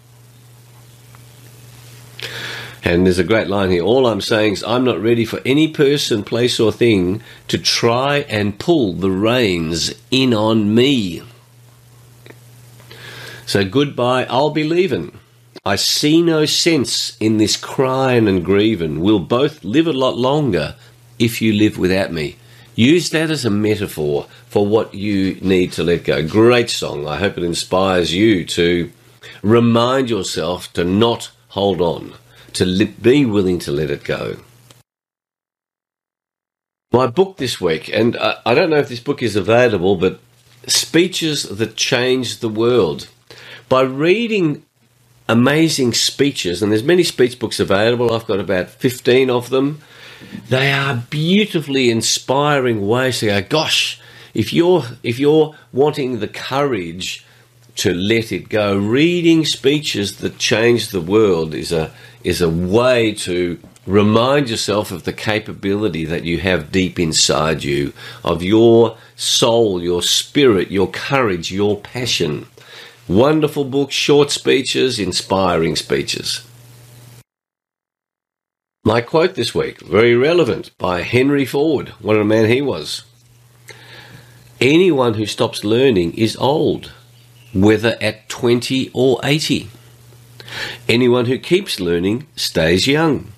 and 2.84 3.06
there's 3.06 3.18
a 3.18 3.24
great 3.24 3.48
line 3.48 3.70
here. 3.70 3.82
All 3.82 4.06
I'm 4.06 4.20
saying 4.20 4.54
is 4.54 4.64
I'm 4.64 4.84
not 4.84 5.00
ready 5.00 5.24
for 5.24 5.40
any 5.44 5.68
person, 5.68 6.24
place, 6.24 6.58
or 6.58 6.72
thing 6.72 7.22
to 7.48 7.58
try 7.58 8.18
and 8.28 8.58
pull 8.58 8.92
the 8.94 9.10
reins 9.10 9.94
in 10.10 10.34
on 10.34 10.74
me. 10.74 11.22
So 13.46 13.64
goodbye, 13.64 14.24
I'll 14.24 14.50
be 14.50 14.64
leaving. 14.64 15.18
I 15.64 15.76
see 15.76 16.22
no 16.22 16.44
sense 16.44 17.16
in 17.20 17.36
this 17.36 17.56
crying 17.56 18.26
and 18.26 18.44
grieving. 18.44 19.00
We'll 19.00 19.20
both 19.20 19.62
live 19.62 19.86
a 19.86 19.92
lot 19.92 20.16
longer 20.16 20.74
if 21.18 21.40
you 21.40 21.52
live 21.52 21.78
without 21.78 22.12
me. 22.12 22.36
Use 22.74 23.10
that 23.10 23.30
as 23.30 23.44
a 23.44 23.50
metaphor 23.50 24.26
for 24.48 24.66
what 24.66 24.94
you 24.94 25.34
need 25.40 25.72
to 25.72 25.84
let 25.84 26.04
go. 26.04 26.26
Great 26.26 26.70
song. 26.70 27.06
I 27.06 27.18
hope 27.18 27.38
it 27.38 27.44
inspires 27.44 28.12
you 28.12 28.44
to 28.46 28.90
remind 29.42 30.10
yourself 30.10 30.72
to 30.72 30.82
not 30.82 31.30
hold 31.48 31.80
on 31.80 32.14
to 32.54 32.64
li- 32.64 32.84
be 33.00 33.24
willing 33.24 33.58
to 33.60 33.72
let 33.72 33.90
it 33.90 34.04
go. 34.04 34.36
My 36.92 37.06
book 37.06 37.38
this 37.38 37.60
week, 37.60 37.88
and 37.88 38.16
I, 38.16 38.36
I 38.44 38.54
don't 38.54 38.70
know 38.70 38.76
if 38.78 38.88
this 38.88 39.00
book 39.00 39.22
is 39.22 39.36
available, 39.36 39.96
but 39.96 40.20
Speeches 40.66 41.44
That 41.44 41.76
Changed 41.76 42.40
the 42.40 42.48
World. 42.48 43.08
By 43.68 43.82
reading 43.82 44.64
amazing 45.28 45.94
speeches, 45.94 46.62
and 46.62 46.70
there's 46.70 46.82
many 46.82 47.02
speech 47.02 47.38
books 47.38 47.58
available, 47.58 48.12
I've 48.12 48.26
got 48.26 48.40
about 48.40 48.68
15 48.68 49.30
of 49.30 49.48
them. 49.50 49.80
They 50.48 50.70
are 50.70 51.02
beautifully 51.08 51.90
inspiring 51.90 52.86
ways 52.86 53.20
to 53.20 53.26
go, 53.26 53.42
gosh, 53.42 54.00
if 54.34 54.52
you're 54.52 54.84
if 55.02 55.18
you're 55.18 55.54
wanting 55.72 56.20
the 56.20 56.28
courage 56.28 57.24
to 57.76 57.94
let 57.94 58.32
it 58.32 58.48
go. 58.48 58.76
Reading 58.76 59.44
speeches 59.44 60.18
that 60.18 60.38
change 60.38 60.88
the 60.88 61.00
world 61.00 61.54
is 61.54 61.72
a 61.72 61.92
is 62.24 62.40
a 62.40 62.48
way 62.48 63.12
to 63.12 63.58
remind 63.86 64.48
yourself 64.48 64.90
of 64.90 65.04
the 65.04 65.12
capability 65.12 66.04
that 66.04 66.24
you 66.24 66.38
have 66.38 66.72
deep 66.72 66.98
inside 66.98 67.64
you, 67.64 67.92
of 68.24 68.42
your 68.42 68.96
soul, 69.16 69.82
your 69.82 70.02
spirit, 70.02 70.70
your 70.70 70.88
courage, 70.88 71.50
your 71.50 71.80
passion. 71.80 72.46
Wonderful 73.08 73.64
book, 73.64 73.90
short 73.90 74.30
speeches, 74.30 74.98
inspiring 74.98 75.76
speeches. 75.76 76.46
My 78.84 79.00
quote 79.00 79.34
this 79.34 79.54
week, 79.54 79.80
very 79.80 80.14
relevant, 80.14 80.76
by 80.78 81.02
Henry 81.02 81.44
Ford. 81.44 81.90
What 82.00 82.16
a 82.16 82.24
man 82.24 82.48
he 82.48 82.60
was. 82.60 83.04
Anyone 84.60 85.14
who 85.14 85.26
stops 85.26 85.64
learning 85.64 86.14
is 86.14 86.36
old 86.36 86.92
whether 87.52 87.96
at 88.00 88.28
20 88.28 88.90
or 88.94 89.20
80. 89.22 89.68
Anyone 90.88 91.26
who 91.26 91.38
keeps 91.38 91.80
learning 91.80 92.26
stays 92.36 92.86
young. 92.86 93.32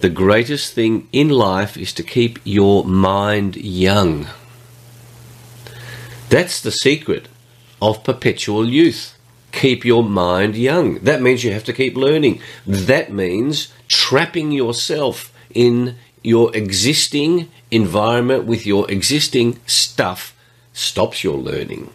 The 0.00 0.08
greatest 0.08 0.74
thing 0.74 1.08
in 1.12 1.28
life 1.28 1.76
is 1.76 1.92
to 1.94 2.02
keep 2.02 2.38
your 2.44 2.84
mind 2.84 3.56
young. 3.56 4.26
That's 6.28 6.60
the 6.60 6.72
secret 6.72 7.28
of 7.80 8.04
perpetual 8.04 8.68
youth. 8.68 9.16
Keep 9.52 9.84
your 9.84 10.02
mind 10.02 10.56
young. 10.56 10.98
That 11.00 11.20
means 11.20 11.44
you 11.44 11.52
have 11.52 11.64
to 11.64 11.72
keep 11.72 11.94
learning. 11.94 12.40
That 12.66 13.12
means 13.12 13.72
trapping 13.86 14.50
yourself 14.50 15.32
in 15.54 15.96
your 16.22 16.54
existing 16.56 17.50
environment 17.70 18.44
with 18.44 18.66
your 18.66 18.90
existing 18.90 19.60
stuff 19.66 20.34
stops 20.72 21.22
your 21.22 21.36
learning. 21.36 21.90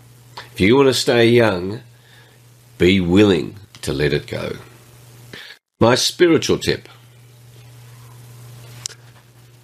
If 0.53 0.59
you 0.59 0.75
want 0.75 0.87
to 0.87 0.93
stay 0.93 1.27
young, 1.29 1.81
be 2.77 2.99
willing 2.99 3.55
to 3.87 3.93
let 3.93 4.11
it 4.11 4.27
go. 4.27 4.57
My 5.79 5.95
spiritual 5.95 6.57
tip 6.57 6.89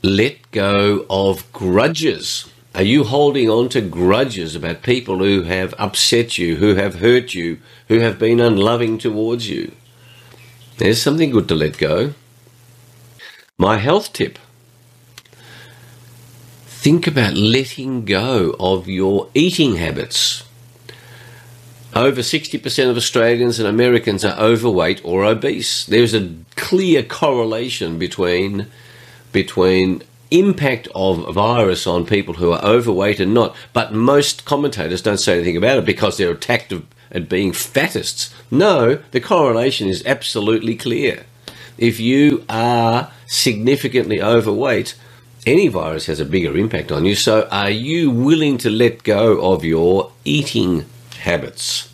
let 0.02 0.50
go 0.52 1.06
of 1.10 1.52
grudges. 1.52 2.50
Are 2.74 2.84
you 2.84 3.04
holding 3.04 3.50
on 3.50 3.68
to 3.70 3.82
grudges 3.82 4.56
about 4.56 4.82
people 4.82 5.18
who 5.20 5.42
have 5.44 5.74
upset 5.78 6.38
you, 6.38 6.56
who 6.56 6.76
have 6.76 7.02
hurt 7.02 7.34
you, 7.34 7.60
who 7.90 8.00
have 8.00 8.18
been 8.18 8.40
unloving 8.40 8.98
towards 8.98 9.50
you? 9.50 9.74
There's 10.78 11.02
something 11.02 11.32
good 11.32 11.50
to 11.50 11.56
let 11.56 11.78
go. 11.78 12.14
My 13.58 13.78
health 13.78 14.14
tip 14.14 14.40
think 16.66 17.08
about 17.08 17.34
letting 17.34 18.06
go 18.06 18.56
of 18.58 18.88
your 18.88 19.30
eating 19.34 19.76
habits. 19.76 20.44
Over 21.96 22.22
60% 22.22 22.90
of 22.90 22.98
Australians 22.98 23.60
and 23.60 23.68
Americans 23.68 24.26
are 24.26 24.40
overweight 24.40 25.00
or 25.04 25.24
obese. 25.24 25.86
There's 25.86 26.16
a 26.16 26.34
clear 26.56 27.04
correlation 27.04 28.00
between 28.00 28.68
between 29.32 30.04
impact 30.32 30.88
of 30.96 31.32
virus 31.34 31.86
on 31.86 32.06
people 32.06 32.36
who 32.36 32.52
are 32.52 32.64
overweight 32.64 33.20
and 33.20 33.34
not. 33.34 33.56
But 33.74 33.94
most 33.94 34.46
commentators 34.46 35.02
don't 35.02 35.18
say 35.18 35.36
anything 35.36 35.58
about 35.58 35.78
it 35.78 35.86
because 35.86 36.18
they're 36.18 36.32
attacked 36.32 36.74
at 37.12 37.30
being 37.30 37.52
fattists. 37.52 38.34
No, 38.50 38.96
the 39.12 39.22
correlation 39.22 39.88
is 39.88 40.04
absolutely 40.06 40.76
clear. 40.76 41.26
If 41.78 42.00
you 42.00 42.44
are 42.50 43.12
significantly 43.28 44.22
overweight, 44.22 44.96
any 45.46 45.68
virus 45.68 46.08
has 46.08 46.20
a 46.20 46.26
bigger 46.26 46.58
impact 46.58 46.92
on 46.92 47.06
you. 47.06 47.16
So, 47.16 47.48
are 47.52 47.70
you 47.70 48.10
willing 48.10 48.58
to 48.60 48.70
let 48.70 49.04
go 49.04 49.52
of 49.52 49.64
your 49.64 50.12
eating 50.26 50.86
habits? 51.24 51.92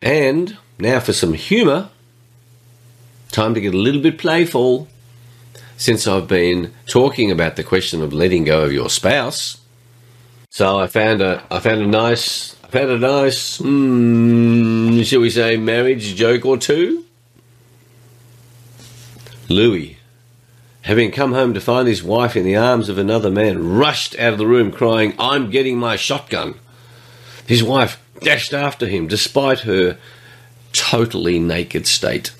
And 0.00 0.56
now 0.78 1.00
for 1.00 1.12
some 1.12 1.34
humour. 1.34 1.90
Time 3.32 3.54
to 3.54 3.60
get 3.60 3.74
a 3.74 3.78
little 3.78 4.00
bit 4.00 4.18
playful 4.18 4.88
since 5.76 6.06
I've 6.06 6.28
been 6.28 6.72
talking 6.86 7.30
about 7.30 7.56
the 7.56 7.64
question 7.64 8.02
of 8.02 8.12
letting 8.12 8.44
go 8.44 8.64
of 8.64 8.72
your 8.72 8.88
spouse. 8.88 9.60
So 10.50 10.78
I 10.78 10.86
found 10.86 11.20
a 11.20 11.44
I 11.50 11.60
found 11.60 11.82
a 11.82 11.86
nice 11.86 12.56
I 12.64 12.68
found 12.68 12.90
a 12.90 12.98
nice 12.98 13.58
mm, 13.58 15.04
shall 15.04 15.20
we 15.20 15.30
say 15.30 15.56
marriage 15.56 16.14
joke 16.14 16.46
or 16.46 16.56
two. 16.56 17.04
Louis, 19.48 19.98
having 20.82 21.12
come 21.12 21.32
home 21.32 21.52
to 21.54 21.60
find 21.60 21.86
his 21.86 22.02
wife 22.02 22.36
in 22.36 22.44
the 22.44 22.56
arms 22.56 22.88
of 22.88 22.98
another 22.98 23.30
man, 23.30 23.76
rushed 23.76 24.18
out 24.18 24.32
of 24.32 24.38
the 24.38 24.46
room 24.46 24.72
crying, 24.72 25.14
"I'm 25.18 25.50
getting 25.50 25.78
my 25.78 25.96
shotgun." 25.96 26.54
His 27.46 27.62
wife 27.62 28.00
dashed 28.20 28.52
after 28.52 28.86
him 28.86 29.06
despite 29.06 29.60
her 29.60 29.98
totally 30.72 31.38
naked 31.38 31.86
state. 31.86 32.32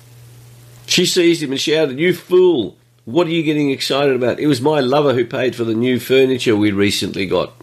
She 0.85 1.05
seized 1.05 1.43
him 1.43 1.51
and 1.51 1.59
shouted, 1.59 1.99
You 1.99 2.13
fool! 2.13 2.77
What 3.05 3.27
are 3.27 3.31
you 3.31 3.43
getting 3.43 3.69
excited 3.69 4.15
about? 4.15 4.39
It 4.39 4.47
was 4.47 4.61
my 4.61 4.81
lover 4.81 5.13
who 5.13 5.25
paid 5.25 5.55
for 5.55 5.63
the 5.63 5.73
new 5.73 5.99
furniture 5.99 6.55
we 6.55 6.71
recently 6.71 7.25
got. 7.25 7.53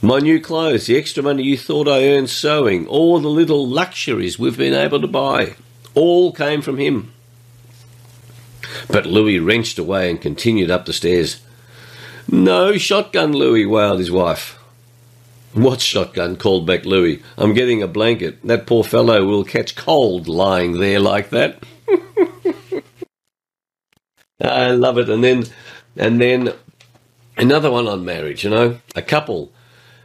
My 0.00 0.18
new 0.18 0.40
clothes, 0.40 0.86
the 0.86 0.98
extra 0.98 1.22
money 1.22 1.42
you 1.42 1.56
thought 1.56 1.88
I 1.88 2.08
earned 2.08 2.30
sewing, 2.30 2.86
all 2.86 3.20
the 3.20 3.28
little 3.28 3.66
luxuries 3.66 4.38
we've 4.38 4.56
been 4.56 4.74
able 4.74 5.00
to 5.00 5.06
buy, 5.06 5.56
all 5.94 6.32
came 6.32 6.62
from 6.62 6.78
him. 6.78 7.12
But 8.88 9.06
Louis 9.06 9.38
wrenched 9.38 9.78
away 9.78 10.10
and 10.10 10.20
continued 10.20 10.70
up 10.70 10.86
the 10.86 10.92
stairs. 10.92 11.40
No 12.30 12.76
shotgun, 12.76 13.32
Louis, 13.32 13.66
wailed 13.66 13.98
his 13.98 14.10
wife. 14.10 14.58
What 15.54 15.80
shotgun? 15.80 16.36
called 16.36 16.66
back 16.66 16.84
Louis. 16.84 17.22
I'm 17.38 17.54
getting 17.54 17.80
a 17.80 17.86
blanket. 17.86 18.42
That 18.42 18.66
poor 18.66 18.82
fellow 18.82 19.24
will 19.24 19.44
catch 19.44 19.76
cold 19.76 20.26
lying 20.26 20.80
there 20.80 20.98
like 20.98 21.30
that. 21.30 21.62
I 24.40 24.72
love 24.72 24.98
it. 24.98 25.08
And 25.08 25.22
then, 25.22 25.44
and 25.96 26.20
then 26.20 26.52
another 27.36 27.70
one 27.70 27.86
on 27.86 28.04
marriage. 28.04 28.42
You 28.42 28.50
know, 28.50 28.80
a 28.96 29.02
couple 29.02 29.52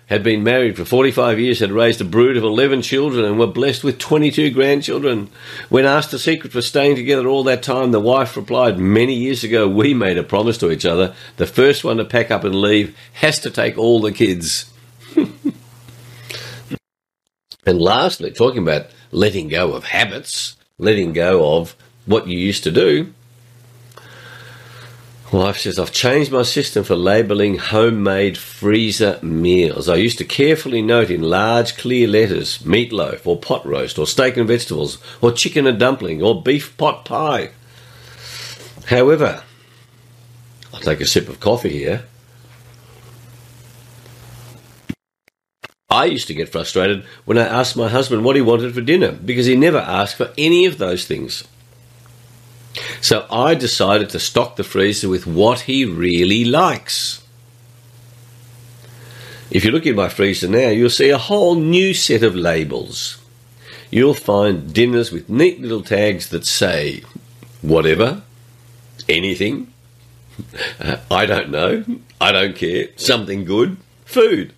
had 0.05 0.23
been 0.23 0.43
married 0.43 0.77
for 0.77 0.85
45 0.85 1.39
years, 1.39 1.59
had 1.59 1.71
raised 1.71 1.99
a 2.01 2.05
brood 2.05 2.37
of 2.37 2.43
11 2.43 2.83
children, 2.83 3.25
and 3.25 3.39
were 3.39 3.47
blessed 3.47 3.83
with 3.83 3.97
22 3.97 4.51
grandchildren. 4.51 5.29
When 5.69 5.85
asked 5.85 6.11
the 6.11 6.19
secret 6.19 6.51
for 6.51 6.61
staying 6.61 6.95
together 6.95 7.27
all 7.27 7.43
that 7.45 7.63
time, 7.63 7.91
the 7.91 7.99
wife 7.99 8.37
replied, 8.37 8.77
Many 8.77 9.15
years 9.15 9.43
ago, 9.43 9.67
we 9.67 9.95
made 9.95 10.19
a 10.19 10.23
promise 10.23 10.59
to 10.59 10.71
each 10.71 10.85
other. 10.85 11.15
The 11.37 11.47
first 11.47 11.83
one 11.83 11.97
to 11.97 12.05
pack 12.05 12.29
up 12.29 12.43
and 12.43 12.55
leave 12.55 12.95
has 13.13 13.39
to 13.39 13.49
take 13.49 13.79
all 13.79 13.99
the 13.99 14.11
kids. 14.11 14.71
and 17.69 17.79
lastly, 17.79 18.31
talking 18.31 18.63
about 18.63 18.87
letting 19.11 19.47
go 19.47 19.73
of 19.73 19.83
habits, 19.85 20.57
letting 20.79 21.13
go 21.13 21.57
of 21.57 21.75
what 22.05 22.27
you 22.27 22.37
used 22.37 22.63
to 22.63 22.71
do, 22.71 23.13
Life 25.31 25.59
says, 25.59 25.77
I've 25.77 25.91
changed 25.91 26.31
my 26.31 26.41
system 26.41 26.83
for 26.83 26.95
labelling 26.95 27.59
homemade 27.59 28.35
freezer 28.35 29.19
meals. 29.21 29.87
I 29.87 29.97
used 29.97 30.17
to 30.17 30.25
carefully 30.25 30.81
note 30.81 31.11
in 31.11 31.21
large 31.21 31.77
clear 31.77 32.07
letters 32.07 32.57
meatloaf 32.63 33.27
or 33.27 33.37
pot 33.37 33.63
roast 33.63 33.99
or 33.99 34.07
steak 34.07 34.37
and 34.37 34.47
vegetables 34.47 34.97
or 35.21 35.31
chicken 35.31 35.67
and 35.67 35.77
dumpling 35.77 36.23
or 36.23 36.41
beef 36.41 36.75
pot 36.77 37.05
pie. 37.05 37.51
However, 38.87 39.43
I'll 40.73 40.79
take 40.79 41.01
a 41.01 41.05
sip 41.05 41.29
of 41.29 41.39
coffee 41.39 41.77
here. 41.77 42.05
I 45.99 46.05
used 46.05 46.27
to 46.27 46.33
get 46.33 46.47
frustrated 46.47 47.03
when 47.25 47.37
I 47.37 47.45
asked 47.45 47.75
my 47.75 47.89
husband 47.89 48.23
what 48.23 48.37
he 48.37 48.41
wanted 48.41 48.73
for 48.73 48.79
dinner 48.79 49.11
because 49.11 49.47
he 49.47 49.57
never 49.57 49.79
asked 49.79 50.15
for 50.15 50.31
any 50.37 50.65
of 50.65 50.77
those 50.77 51.05
things. 51.05 51.43
So 53.01 53.27
I 53.29 53.53
decided 53.53 54.09
to 54.11 54.19
stock 54.19 54.55
the 54.55 54.63
freezer 54.63 55.09
with 55.09 55.27
what 55.27 55.61
he 55.61 55.83
really 55.83 56.45
likes. 56.45 57.21
If 59.51 59.65
you 59.65 59.71
look 59.71 59.85
in 59.85 59.97
my 59.97 60.07
freezer 60.07 60.47
now, 60.47 60.69
you'll 60.69 60.89
see 60.89 61.09
a 61.09 61.17
whole 61.17 61.55
new 61.55 61.93
set 61.93 62.23
of 62.23 62.33
labels. 62.33 63.17
You'll 63.91 64.13
find 64.13 64.73
dinners 64.73 65.11
with 65.11 65.27
neat 65.29 65.59
little 65.59 65.81
tags 65.83 66.29
that 66.29 66.45
say 66.45 67.03
whatever, 67.61 68.21
anything, 69.09 69.73
uh, 70.79 70.97
I 71.11 71.25
don't 71.25 71.49
know, 71.49 71.83
I 72.21 72.31
don't 72.31 72.55
care, 72.55 72.87
something 72.95 73.43
good, 73.43 73.75
food. 74.05 74.53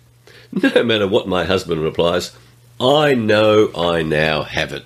No 0.62 0.84
matter 0.84 1.08
what 1.08 1.26
my 1.26 1.44
husband 1.44 1.82
replies, 1.82 2.36
I 2.78 3.14
know 3.14 3.70
I 3.74 4.02
now 4.02 4.42
have 4.42 4.72
it. 4.72 4.84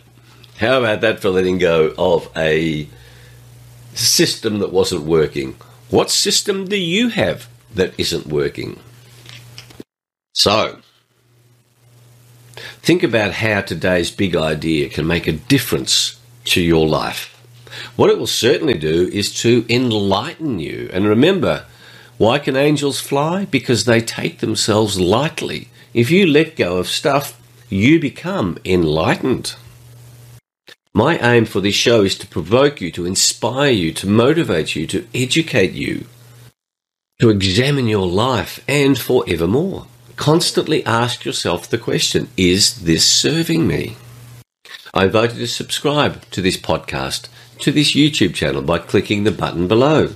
How 0.59 0.79
about 0.79 1.01
that 1.01 1.21
for 1.21 1.31
letting 1.31 1.59
go 1.59 1.93
of 1.99 2.31
a 2.37 2.89
system 3.99 4.59
that 4.59 4.73
wasn't 4.73 5.03
working. 5.03 5.57
What 5.91 6.11
system 6.11 6.67
do 6.67 6.77
you 6.77 7.09
have 7.09 7.49
that 7.75 7.95
isn't 7.99 8.27
working? 8.27 8.79
So, 10.35 10.79
think 12.83 13.03
about 13.03 13.35
how 13.35 13.63
today's 13.63 14.11
big 14.11 14.37
idea 14.37 14.89
can 14.89 15.07
make 15.07 15.27
a 15.27 15.33
difference 15.33 16.21
to 16.45 16.61
your 16.61 16.87
life. 16.87 17.33
What 17.97 18.11
it 18.11 18.19
will 18.19 18.27
certainly 18.27 18.79
do 18.79 19.09
is 19.13 19.35
to 19.43 19.65
enlighten 19.69 20.59
you. 20.59 20.91
And 20.93 21.07
remember, 21.07 21.67
why 22.19 22.39
can 22.39 22.57
angels 22.57 23.01
fly? 23.01 23.45
Because 23.45 23.85
they 23.85 24.01
take 24.01 24.39
themselves 24.39 24.99
lightly. 24.99 25.69
If 25.93 26.11
you 26.11 26.27
let 26.27 26.57
go 26.57 26.79
of 26.79 26.89
stuff, 26.89 27.41
you 27.69 28.01
become 28.01 28.59
enlightened. 28.65 29.55
My 30.95 31.19
aim 31.19 31.45
for 31.45 31.61
this 31.61 31.75
show 31.75 32.03
is 32.03 32.17
to 32.19 32.27
provoke 32.27 32.81
you, 32.81 32.91
to 32.93 33.05
inspire 33.05 33.71
you, 33.71 33.93
to 33.93 34.07
motivate 34.07 34.75
you, 34.75 34.87
to 34.87 35.07
educate 35.15 35.73
you, 35.73 36.07
to 37.21 37.29
examine 37.29 37.87
your 37.87 38.07
life 38.07 38.65
and 38.67 38.99
forevermore. 38.99 39.87
Constantly 40.17 40.85
ask 40.87 41.27
yourself 41.27 41.69
the 41.69 41.77
question 41.77 42.29
Is 42.39 42.85
this 42.85 43.07
serving 43.07 43.67
me? 43.67 43.97
I 44.95 45.05
invite 45.05 45.35
you 45.35 45.41
to 45.41 45.47
subscribe 45.47 46.23
to 46.31 46.41
this 46.41 46.57
podcast, 46.57 47.29
to 47.59 47.71
this 47.71 47.95
YouTube 47.95 48.35
channel 48.35 48.63
by 48.63 48.79
clicking 48.79 49.25
the 49.25 49.31
button 49.31 49.69
below. 49.69 50.15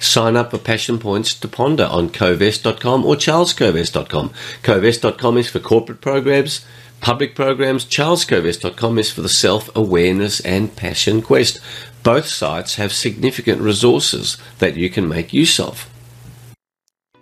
Sign 0.00 0.36
up 0.36 0.50
for 0.50 0.58
Passion 0.58 0.98
Points 0.98 1.34
to 1.34 1.48
Ponder 1.48 1.84
on 1.84 2.10
kovess.com 2.10 3.04
or 3.04 3.16
charleskovess.com. 3.16 4.30
Kovess.com 4.62 5.38
is 5.38 5.48
for 5.48 5.60
corporate 5.60 6.00
programs 6.00 6.64
Public 7.00 7.36
programs, 7.36 7.84
charleskovess.com 7.84 8.98
is 8.98 9.10
for 9.10 9.22
the 9.22 9.28
self 9.28 9.74
awareness 9.76 10.40
and 10.40 10.74
passion 10.74 11.22
quest. 11.22 11.60
Both 12.02 12.26
sites 12.26 12.74
have 12.74 12.92
significant 12.92 13.60
resources 13.60 14.36
that 14.58 14.76
you 14.76 14.90
can 14.90 15.08
make 15.08 15.32
use 15.32 15.60
of. 15.60 15.88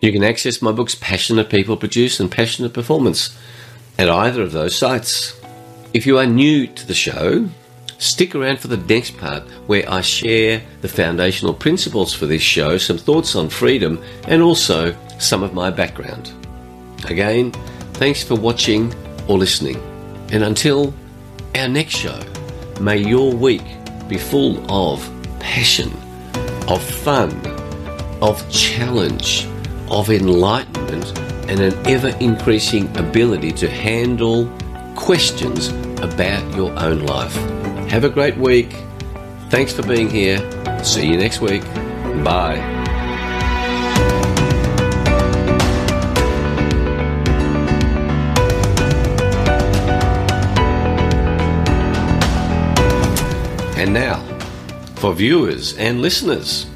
You 0.00 0.12
can 0.12 0.24
access 0.24 0.62
my 0.62 0.72
books 0.72 0.94
Passionate 0.94 1.50
People 1.50 1.76
Produce 1.76 2.20
and 2.20 2.30
Passionate 2.30 2.72
Performance 2.72 3.36
at 3.98 4.08
either 4.08 4.42
of 4.42 4.52
those 4.52 4.76
sites. 4.76 5.38
If 5.92 6.06
you 6.06 6.18
are 6.18 6.26
new 6.26 6.66
to 6.66 6.86
the 6.86 6.94
show, 6.94 7.48
stick 7.98 8.34
around 8.34 8.58
for 8.58 8.68
the 8.68 8.76
next 8.76 9.16
part 9.16 9.42
where 9.66 9.88
I 9.88 10.00
share 10.00 10.62
the 10.80 10.88
foundational 10.88 11.54
principles 11.54 12.12
for 12.14 12.26
this 12.26 12.42
show, 12.42 12.78
some 12.78 12.98
thoughts 12.98 13.34
on 13.34 13.48
freedom, 13.48 14.02
and 14.28 14.42
also 14.42 14.96
some 15.18 15.42
of 15.42 15.54
my 15.54 15.70
background. 15.70 16.32
Again, 17.06 17.52
thanks 17.94 18.22
for 18.22 18.34
watching 18.34 18.94
or 19.28 19.38
listening. 19.38 19.76
And 20.32 20.42
until 20.42 20.92
our 21.54 21.68
next 21.68 21.96
show, 21.96 22.20
may 22.80 22.98
your 22.98 23.32
week 23.32 23.64
be 24.08 24.18
full 24.18 24.70
of 24.70 25.08
passion, 25.40 25.92
of 26.68 26.82
fun, 26.82 27.30
of 28.20 28.48
challenge, 28.50 29.46
of 29.90 30.10
enlightenment, 30.10 31.18
and 31.48 31.60
an 31.60 31.86
ever 31.86 32.08
increasing 32.20 32.94
ability 32.96 33.52
to 33.52 33.70
handle 33.70 34.50
questions 34.96 35.68
about 36.02 36.56
your 36.56 36.76
own 36.78 37.06
life. 37.06 37.36
Have 37.88 38.04
a 38.04 38.10
great 38.10 38.36
week. 38.36 38.74
Thanks 39.48 39.72
for 39.72 39.82
being 39.82 40.10
here. 40.10 40.38
See 40.84 41.06
you 41.06 41.16
next 41.16 41.40
week. 41.40 41.62
Bye. 42.22 42.56
And 53.78 53.94
now, 53.94 54.20
for 54.96 55.14
viewers 55.14 55.76
and 55.76 56.02
listeners 56.02 56.66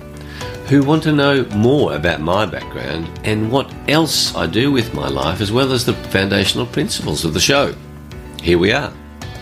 who 0.68 0.84
want 0.84 1.02
to 1.02 1.12
know 1.12 1.44
more 1.46 1.96
about 1.96 2.20
my 2.20 2.46
background 2.46 3.10
and 3.24 3.50
what 3.50 3.74
else 3.88 4.34
I 4.36 4.46
do 4.46 4.70
with 4.70 4.94
my 4.94 5.08
life, 5.08 5.40
as 5.40 5.50
well 5.50 5.72
as 5.72 5.84
the 5.84 5.94
foundational 5.94 6.66
principles 6.66 7.24
of 7.24 7.34
the 7.34 7.40
show, 7.40 7.74
here 8.40 8.58
we 8.58 8.70
are. 8.70 8.92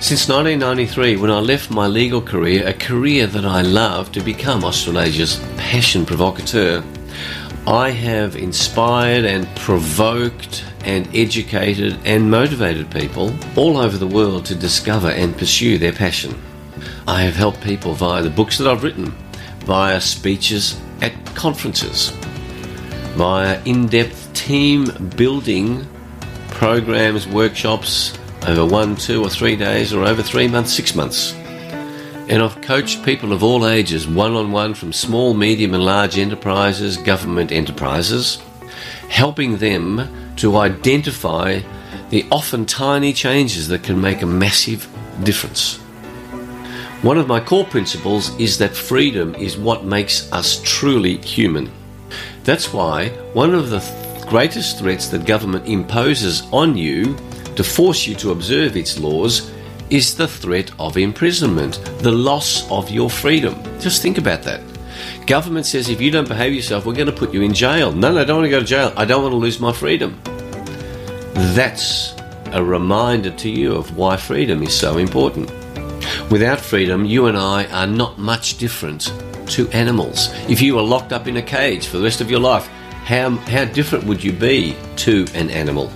Since 0.00 0.28
1993, 0.28 1.16
when 1.16 1.32
I 1.32 1.40
left 1.40 1.72
my 1.72 1.88
legal 1.88 2.22
career, 2.22 2.66
a 2.68 2.72
career 2.72 3.26
that 3.26 3.44
I 3.44 3.62
love, 3.62 4.12
to 4.12 4.20
become 4.20 4.62
Australasia's 4.64 5.44
passion 5.56 6.06
provocateur, 6.06 6.84
I 7.66 7.90
have 7.90 8.36
inspired 8.36 9.24
and 9.24 9.48
provoked 9.56 10.64
and 10.84 11.08
educated 11.14 11.98
and 12.04 12.30
motivated 12.30 12.92
people 12.92 13.34
all 13.56 13.76
over 13.76 13.98
the 13.98 14.06
world 14.06 14.46
to 14.46 14.54
discover 14.54 15.08
and 15.08 15.36
pursue 15.36 15.78
their 15.78 15.92
passion. 15.92 16.40
I 17.08 17.22
have 17.22 17.34
helped 17.34 17.60
people 17.60 17.92
via 17.92 18.22
the 18.22 18.30
books 18.30 18.56
that 18.58 18.68
I've 18.68 18.84
written, 18.84 19.12
via 19.66 20.00
speeches 20.00 20.80
at 21.02 21.12
conferences, 21.34 22.10
via 23.16 23.60
in 23.64 23.88
depth 23.88 24.32
team 24.32 24.86
building 25.16 25.84
programs, 26.50 27.26
workshops, 27.26 28.16
over 28.46 28.64
one, 28.64 28.96
two, 28.96 29.22
or 29.22 29.28
three 29.28 29.56
days, 29.56 29.92
or 29.92 30.04
over 30.04 30.22
three 30.22 30.48
months, 30.48 30.72
six 30.72 30.94
months. 30.94 31.34
And 32.28 32.42
I've 32.42 32.60
coached 32.60 33.04
people 33.04 33.32
of 33.32 33.42
all 33.42 33.66
ages, 33.66 34.06
one 34.06 34.34
on 34.34 34.52
one, 34.52 34.74
from 34.74 34.92
small, 34.92 35.34
medium, 35.34 35.74
and 35.74 35.84
large 35.84 36.18
enterprises, 36.18 36.96
government 36.96 37.52
enterprises, 37.52 38.42
helping 39.08 39.56
them 39.58 40.34
to 40.36 40.56
identify 40.56 41.60
the 42.10 42.26
often 42.30 42.66
tiny 42.66 43.12
changes 43.12 43.68
that 43.68 43.82
can 43.82 44.00
make 44.00 44.22
a 44.22 44.26
massive 44.26 44.88
difference. 45.24 45.78
One 47.02 47.16
of 47.16 47.28
my 47.28 47.40
core 47.40 47.64
principles 47.64 48.36
is 48.40 48.58
that 48.58 48.74
freedom 48.76 49.34
is 49.36 49.56
what 49.56 49.84
makes 49.84 50.30
us 50.32 50.60
truly 50.64 51.18
human. 51.18 51.70
That's 52.44 52.72
why 52.72 53.10
one 53.34 53.54
of 53.54 53.70
the 53.70 53.80
th- 53.80 54.26
greatest 54.26 54.78
threats 54.78 55.08
that 55.08 55.24
government 55.24 55.66
imposes 55.66 56.42
on 56.52 56.76
you 56.76 57.16
to 57.58 57.64
force 57.64 58.06
you 58.06 58.14
to 58.14 58.30
observe 58.30 58.76
its 58.76 59.00
laws 59.00 59.50
is 59.90 60.14
the 60.14 60.28
threat 60.28 60.70
of 60.78 60.96
imprisonment, 60.96 61.74
the 61.98 62.12
loss 62.12 62.70
of 62.70 62.88
your 62.88 63.10
freedom. 63.10 63.60
Just 63.80 64.00
think 64.00 64.16
about 64.16 64.44
that. 64.44 64.60
Government 65.26 65.66
says 65.66 65.88
if 65.88 66.00
you 66.00 66.12
don't 66.12 66.28
behave 66.28 66.54
yourself, 66.54 66.86
we're 66.86 66.94
going 66.94 67.06
to 67.06 67.12
put 67.12 67.34
you 67.34 67.42
in 67.42 67.52
jail. 67.52 67.90
No, 67.90 68.12
no, 68.12 68.20
I 68.20 68.24
don't 68.24 68.36
want 68.36 68.46
to 68.46 68.50
go 68.50 68.60
to 68.60 68.64
jail. 68.64 68.92
I 68.96 69.04
don't 69.04 69.22
want 69.22 69.32
to 69.32 69.38
lose 69.38 69.58
my 69.58 69.72
freedom. 69.72 70.20
That's 71.56 72.14
a 72.52 72.62
reminder 72.62 73.32
to 73.32 73.50
you 73.50 73.74
of 73.74 73.96
why 73.96 74.16
freedom 74.16 74.62
is 74.62 74.72
so 74.72 74.96
important. 74.96 75.50
Without 76.30 76.60
freedom, 76.60 77.04
you 77.04 77.26
and 77.26 77.36
I 77.36 77.64
are 77.72 77.88
not 77.88 78.18
much 78.18 78.58
different 78.58 79.12
to 79.48 79.68
animals. 79.70 80.28
If 80.48 80.62
you 80.62 80.76
were 80.76 80.82
locked 80.82 81.12
up 81.12 81.26
in 81.26 81.38
a 81.38 81.42
cage 81.42 81.88
for 81.88 81.96
the 81.96 82.04
rest 82.04 82.20
of 82.20 82.30
your 82.30 82.38
life, 82.38 82.68
how, 83.04 83.30
how 83.30 83.64
different 83.64 84.04
would 84.04 84.22
you 84.22 84.32
be 84.32 84.76
to 84.98 85.26
an 85.34 85.50
animal? 85.50 85.90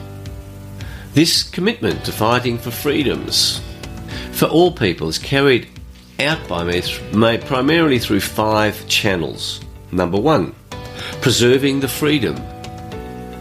This 1.15 1.43
commitment 1.43 2.07
to 2.07 2.13
fighting 2.13 2.57
for 2.57 2.71
freedoms 2.71 3.61
for 4.33 4.47
all 4.47 4.73
people 4.73 5.09
is 5.09 5.19
carried 5.19 5.69
out 6.19 6.49
by 6.49 6.65
me 6.65 6.81
primarily 7.39 7.99
through 7.99 8.21
five 8.21 8.89
channels. 8.89 9.61
Number 9.91 10.19
one, 10.19 10.55
preserving 11.21 11.81
the 11.81 11.89
freedom 11.89 12.37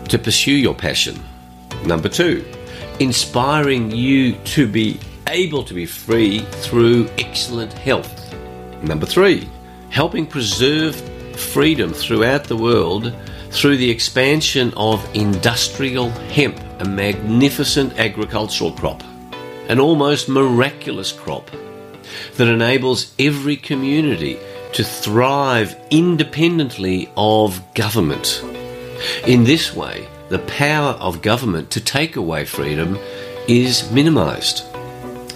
to 0.10 0.20
pursue 0.22 0.52
your 0.52 0.76
passion. 0.76 1.18
Number 1.86 2.10
two, 2.10 2.44
inspiring 3.00 3.90
you 3.90 4.34
to 4.34 4.68
be 4.68 5.00
able 5.28 5.64
to 5.64 5.74
be 5.74 5.86
free 5.86 6.40
through 6.40 7.08
excellent 7.20 7.72
health. 7.72 8.36
Number 8.84 9.06
three, 9.06 9.48
helping 9.90 10.28
preserve 10.28 10.98
freedom 11.40 11.94
throughout 11.94 12.44
the 12.44 12.58
world 12.58 13.16
through 13.50 13.78
the 13.78 13.90
expansion 13.90 14.74
of 14.76 15.08
industrial 15.16 16.10
hemp, 16.36 16.60
a 16.82 16.86
magnificent 16.86 17.98
agricultural 18.00 18.72
crop, 18.72 19.04
an 19.70 19.80
almost 19.80 20.28
miraculous 20.28 21.12
crop 21.12 21.50
that 22.38 22.48
enables 22.48 23.14
every 23.20 23.56
community 23.56 24.40
to 24.74 24.84
thrive 24.84 25.76
independently 25.92 27.08
of 27.16 27.62
government. 27.76 28.44
In 29.28 29.44
this 29.44 29.76
way, 29.76 30.08
the 30.30 30.40
power 30.40 30.94
of 30.94 31.22
government 31.22 31.70
to 31.72 31.82
take 31.82 32.16
away 32.16 32.46
freedom 32.46 32.98
is 33.48 33.92
minimized. 33.92 34.66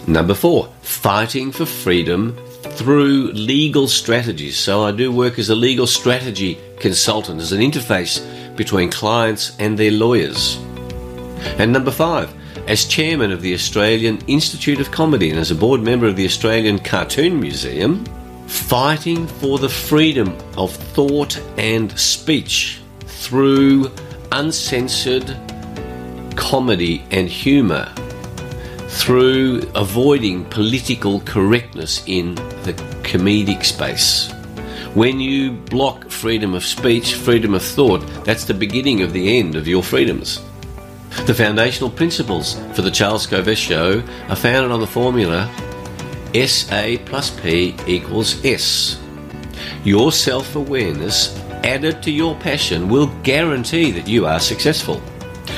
Number 0.08 0.34
four, 0.34 0.70
fighting 0.82 1.52
for 1.52 1.66
freedom 1.66 2.36
through 2.64 3.32
legal 3.34 3.88
strategies. 3.88 4.58
So 4.58 4.84
I 4.84 4.92
do 4.92 5.12
work 5.12 5.38
as 5.38 5.50
a 5.50 5.56
legal 5.56 5.86
strategy 5.86 6.58
consultant, 6.80 7.40
as 7.40 7.52
an 7.52 7.62
interface 7.62 8.20
between 8.56 8.90
clients 8.90 9.56
and 9.60 9.78
their 9.78 9.92
lawyers. 9.92 10.58
And 11.58 11.72
number 11.72 11.92
five, 11.92 12.34
as 12.68 12.86
chairman 12.86 13.32
of 13.32 13.42
the 13.42 13.54
Australian 13.54 14.20
Institute 14.28 14.80
of 14.80 14.92
Comedy 14.92 15.30
and 15.30 15.40
as 15.40 15.52
a 15.52 15.56
board 15.56 15.82
member 15.82 16.08
of 16.08 16.16
the 16.16 16.26
Australian 16.26 16.80
Cartoon 16.80 17.40
Museum, 17.40 18.06
fighting 18.48 19.28
for 19.28 19.60
the 19.60 19.70
freedom 19.70 20.36
of 20.58 20.74
thought 20.74 21.40
and 21.58 21.98
speech 22.00 22.82
through 23.06 23.92
uncensored 24.32 25.38
comedy 26.36 27.04
and 27.12 27.30
humour 27.30 27.92
through 28.88 29.62
avoiding 29.76 30.46
political 30.46 31.20
correctness 31.22 32.04
in 32.08 32.36
the 32.64 32.74
comedic 33.04 33.64
space. 33.64 34.32
When 34.94 35.20
you 35.20 35.52
block 35.52 36.10
freedom 36.10 36.54
of 36.54 36.64
speech, 36.64 37.16
freedom 37.16 37.54
of 37.54 37.62
thought, 37.62 38.00
that's 38.24 38.46
the 38.46 38.54
beginning 38.54 39.02
of 39.02 39.12
the 39.12 39.38
end 39.38 39.56
of 39.56 39.68
your 39.68 39.84
freedoms. 39.84 40.42
The 41.24 41.34
foundational 41.34 41.90
principles 41.90 42.54
for 42.74 42.84
the 42.84 42.92
Charles 42.92 43.26
Kovess 43.26 43.58
Show 43.58 44.04
are 44.30 44.36
founded 44.36 44.72
on 44.72 44.80
the 44.80 44.86
formula 44.86 45.50
SA 46.36 46.98
plus 47.06 47.32
P 47.40 47.76
equals 47.88 48.44
S. 48.46 49.02
Your 49.84 50.12
self 50.12 50.56
awareness 50.56 51.36
added 51.64 52.04
to 52.04 52.12
your 52.12 52.36
passion 52.36 52.90
will 52.90 53.08
guarantee 53.24 53.90
that 53.92 54.08
you 54.08 54.28
are 54.28 54.40
successful. 54.40 55.02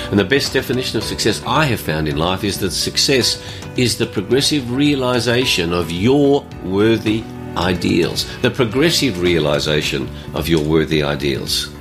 And 0.09 0.17
the 0.17 0.23
best 0.23 0.53
definition 0.53 0.97
of 0.97 1.03
success 1.03 1.43
I 1.45 1.65
have 1.65 1.81
found 1.81 2.07
in 2.07 2.15
life 2.15 2.45
is 2.45 2.57
that 2.59 2.71
success 2.71 3.43
is 3.75 3.97
the 3.97 4.05
progressive 4.05 4.71
realization 4.71 5.73
of 5.73 5.91
your 5.91 6.45
worthy 6.63 7.23
ideals. 7.57 8.25
The 8.41 8.51
progressive 8.51 9.19
realization 9.19 10.07
of 10.33 10.47
your 10.47 10.63
worthy 10.63 11.03
ideals. 11.03 11.76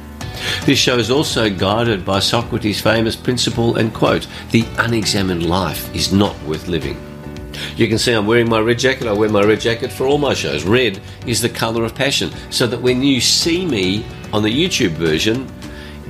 This 0.65 0.79
show 0.79 0.99
is 0.99 1.11
also 1.11 1.51
guided 1.51 2.05
by 2.05 2.21
Socrates' 2.21 2.81
famous 2.81 3.17
principle 3.17 3.77
and 3.77 3.93
quote 3.93 4.27
The 4.51 4.65
unexamined 4.79 5.47
life 5.49 5.95
is 5.95 6.13
not 6.13 6.41
worth 6.43 6.69
living. 6.69 7.01
You 7.77 7.89
can 7.89 7.99
see 7.99 8.13
I'm 8.13 8.27
wearing 8.27 8.49
my 8.49 8.61
red 8.61 8.79
jacket. 8.79 9.07
I 9.07 9.13
wear 9.13 9.29
my 9.29 9.43
red 9.43 9.61
jacket 9.61 9.93
for 9.93 10.07
all 10.07 10.19
my 10.19 10.35
shows. 10.35 10.65
Red 10.65 11.01
is 11.27 11.41
the 11.41 11.49
colour 11.49 11.85
of 11.85 11.95
passion, 11.95 12.31
so 12.51 12.67
that 12.67 12.81
when 12.81 13.03
you 13.03 13.21
see 13.21 13.65
me 13.65 14.05
on 14.33 14.43
the 14.43 14.51
YouTube 14.51 14.93
version, 14.93 15.47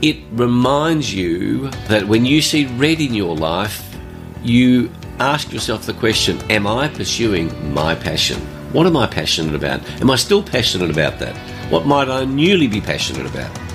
it 0.02 0.16
reminds 0.32 1.14
you 1.14 1.70
that 1.88 2.06
when 2.06 2.24
you 2.24 2.42
see 2.42 2.66
red 2.66 3.00
in 3.00 3.14
your 3.14 3.34
life, 3.36 3.96
you 4.42 4.90
ask 5.18 5.52
yourself 5.52 5.86
the 5.86 5.94
question 5.94 6.38
Am 6.50 6.66
I 6.66 6.88
pursuing 6.88 7.72
my 7.72 7.94
passion? 7.94 8.40
What 8.72 8.86
am 8.86 8.96
I 8.96 9.06
passionate 9.06 9.54
about? 9.54 9.88
Am 10.00 10.10
I 10.10 10.16
still 10.16 10.42
passionate 10.42 10.90
about 10.90 11.18
that? 11.18 11.36
What 11.70 11.86
might 11.86 12.08
I 12.08 12.24
newly 12.24 12.66
be 12.66 12.80
passionate 12.80 13.26
about? 13.26 13.65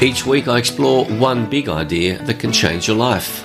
Each 0.00 0.24
week 0.24 0.46
I 0.46 0.58
explore 0.58 1.06
one 1.06 1.50
big 1.50 1.68
idea 1.68 2.22
that 2.22 2.38
can 2.38 2.52
change 2.52 2.86
your 2.86 2.96
life. 2.96 3.44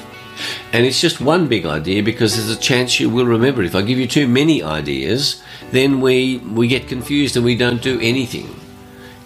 And 0.72 0.86
it's 0.86 1.02
just 1.02 1.20
one 1.20 1.48
big 1.48 1.66
idea 1.66 2.04
because 2.04 2.36
there's 2.36 2.56
a 2.56 2.62
chance 2.62 3.00
you 3.00 3.10
will 3.10 3.26
remember 3.26 3.64
it. 3.64 3.66
If 3.66 3.76
I 3.76 3.82
give 3.82 3.98
you 3.98 4.08
too 4.08 4.28
many 4.28 4.62
ideas, 4.62 5.42
then 5.72 6.00
we, 6.00 6.38
we 6.38 6.68
get 6.68 6.88
confused 6.88 7.36
and 7.36 7.44
we 7.44 7.56
don't 7.56 7.82
do 7.82 8.00
anything. 8.00 8.54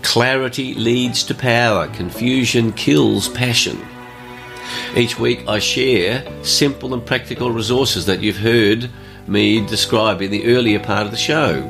Clarity 0.04 0.74
leads 0.74 1.22
to 1.26 1.36
power, 1.36 1.88
confusion 1.90 2.72
kills 2.72 3.28
passion. 3.28 3.78
Each 4.96 5.20
week 5.20 5.44
I 5.50 5.60
share 5.60 6.26
simple 6.46 6.94
and 6.94 7.06
practical 7.06 7.52
resources 7.52 8.06
that 8.06 8.22
you've 8.22 8.38
heard 8.38 8.90
me 9.28 9.66
describe 9.66 10.22
in 10.22 10.32
the 10.32 10.46
earlier 10.56 10.80
part 10.80 11.06
of 11.06 11.12
the 11.12 11.18
show. 11.18 11.62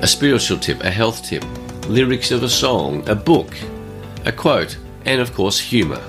A 0.00 0.06
spiritual 0.06 0.58
tip, 0.58 0.82
a 0.82 0.90
health 0.90 1.24
tip, 1.24 1.44
lyrics 1.88 2.30
of 2.30 2.42
a 2.42 2.48
song, 2.48 3.06
a 3.06 3.14
book, 3.14 3.54
a 4.24 4.32
quote, 4.32 4.76
and 5.04 5.20
of 5.20 5.34
course, 5.34 5.58
humour. 5.58 6.00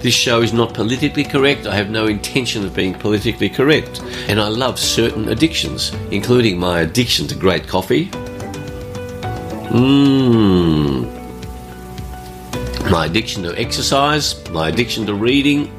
This 0.00 0.14
show 0.14 0.42
is 0.42 0.52
not 0.52 0.74
politically 0.74 1.24
correct. 1.24 1.66
I 1.66 1.74
have 1.74 1.90
no 1.90 2.06
intention 2.06 2.64
of 2.64 2.74
being 2.74 2.94
politically 2.94 3.48
correct. 3.48 4.00
And 4.28 4.40
I 4.40 4.48
love 4.48 4.78
certain 4.78 5.28
addictions, 5.28 5.92
including 6.10 6.58
my 6.58 6.80
addiction 6.80 7.26
to 7.28 7.34
great 7.34 7.66
coffee. 7.66 8.06
Mmm. 9.70 11.10
My 12.90 13.06
addiction 13.06 13.42
to 13.44 13.58
exercise, 13.58 14.36
my 14.50 14.68
addiction 14.68 15.06
to 15.06 15.14
reading, 15.14 15.70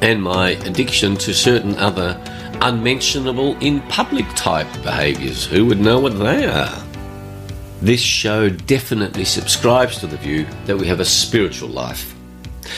and 0.00 0.22
my 0.22 0.50
addiction 0.64 1.16
to 1.16 1.34
certain 1.34 1.76
other 1.76 2.20
unmentionable 2.60 3.56
in 3.58 3.80
public 3.82 4.26
type 4.34 4.66
behaviours. 4.82 5.44
Who 5.44 5.66
would 5.66 5.80
know 5.80 5.98
what 6.00 6.18
they 6.18 6.46
are? 6.46 6.82
This 7.82 8.00
show 8.00 8.48
definitely 8.48 9.24
subscribes 9.24 9.98
to 9.98 10.06
the 10.06 10.16
view 10.16 10.46
that 10.66 10.78
we 10.78 10.86
have 10.86 11.00
a 11.00 11.04
spiritual 11.04 11.68
life. 11.68 12.14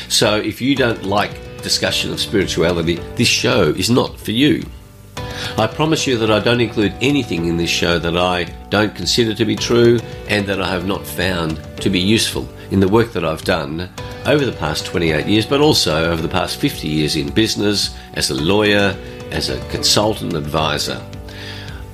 So 0.09 0.37
if 0.37 0.63
you 0.63 0.75
don't 0.75 1.05
like 1.05 1.63
discussion 1.63 2.11
of 2.11 2.19
spirituality, 2.19 2.95
this 3.15 3.29
show 3.29 3.65
is 3.65 3.91
not 3.91 4.19
for 4.19 4.31
you. 4.31 4.65
I 5.59 5.67
promise 5.67 6.07
you 6.07 6.17
that 6.17 6.31
I 6.31 6.41
don't 6.41 6.63
include 6.63 6.95
anything 7.03 7.45
in 7.45 7.59
this 7.59 7.69
show 7.69 7.99
that 7.99 8.17
I 8.17 8.45
don't 8.71 8.95
consider 8.95 9.35
to 9.35 9.45
be 9.45 9.55
true 9.55 9.99
and 10.29 10.47
that 10.47 10.63
I 10.63 10.71
have 10.71 10.87
not 10.87 11.07
found 11.07 11.61
to 11.83 11.91
be 11.91 12.01
useful 12.01 12.49
in 12.71 12.81
the 12.81 12.89
work 12.89 13.13
that 13.13 13.27
I've 13.27 13.45
done 13.45 13.91
over 14.25 14.47
the 14.47 14.53
past 14.53 14.87
28 14.87 15.27
years, 15.27 15.45
but 15.45 15.61
also 15.61 16.11
over 16.11 16.23
the 16.23 16.29
past 16.29 16.59
50 16.59 16.89
years 16.89 17.17
in 17.17 17.29
business, 17.29 17.95
as 18.15 18.31
a 18.31 18.35
lawyer, 18.35 18.97
as 19.33 19.51
a 19.51 19.61
consultant 19.69 20.33
advisor. 20.33 20.99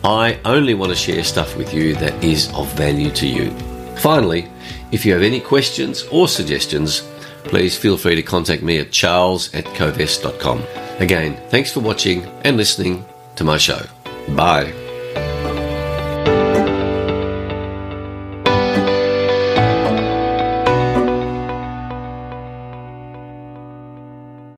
I 0.03 0.41
only 0.45 0.75
want 0.75 0.91
to 0.91 0.97
share 0.97 1.23
stuff 1.25 1.57
with 1.57 1.75
you 1.75 1.95
that 1.97 2.25
is 2.25 2.53
of 2.55 2.73
value 2.73 3.11
to 3.13 3.27
you. 3.27 3.51
Finally, 3.97 4.49
if 4.93 5.05
you 5.05 5.13
have 5.13 5.23
any 5.23 5.41
questions 5.41 6.05
or 6.11 6.27
suggestions, 6.27 7.01
please 7.45 7.77
feel 7.77 7.97
free 7.97 8.15
to 8.15 8.23
contact 8.23 8.63
me 8.63 8.79
at 8.79 8.91
charles 8.91 9.55
at 9.55 9.65
kovess.com. 9.65 10.63
Again, 10.99 11.37
thanks 11.51 11.73
for 11.73 11.81
watching 11.81 12.25
and 12.45 12.57
listening 12.57 13.05
to 13.37 13.45
my 13.45 13.59
show. 13.59 13.83
Bye. 14.31 14.80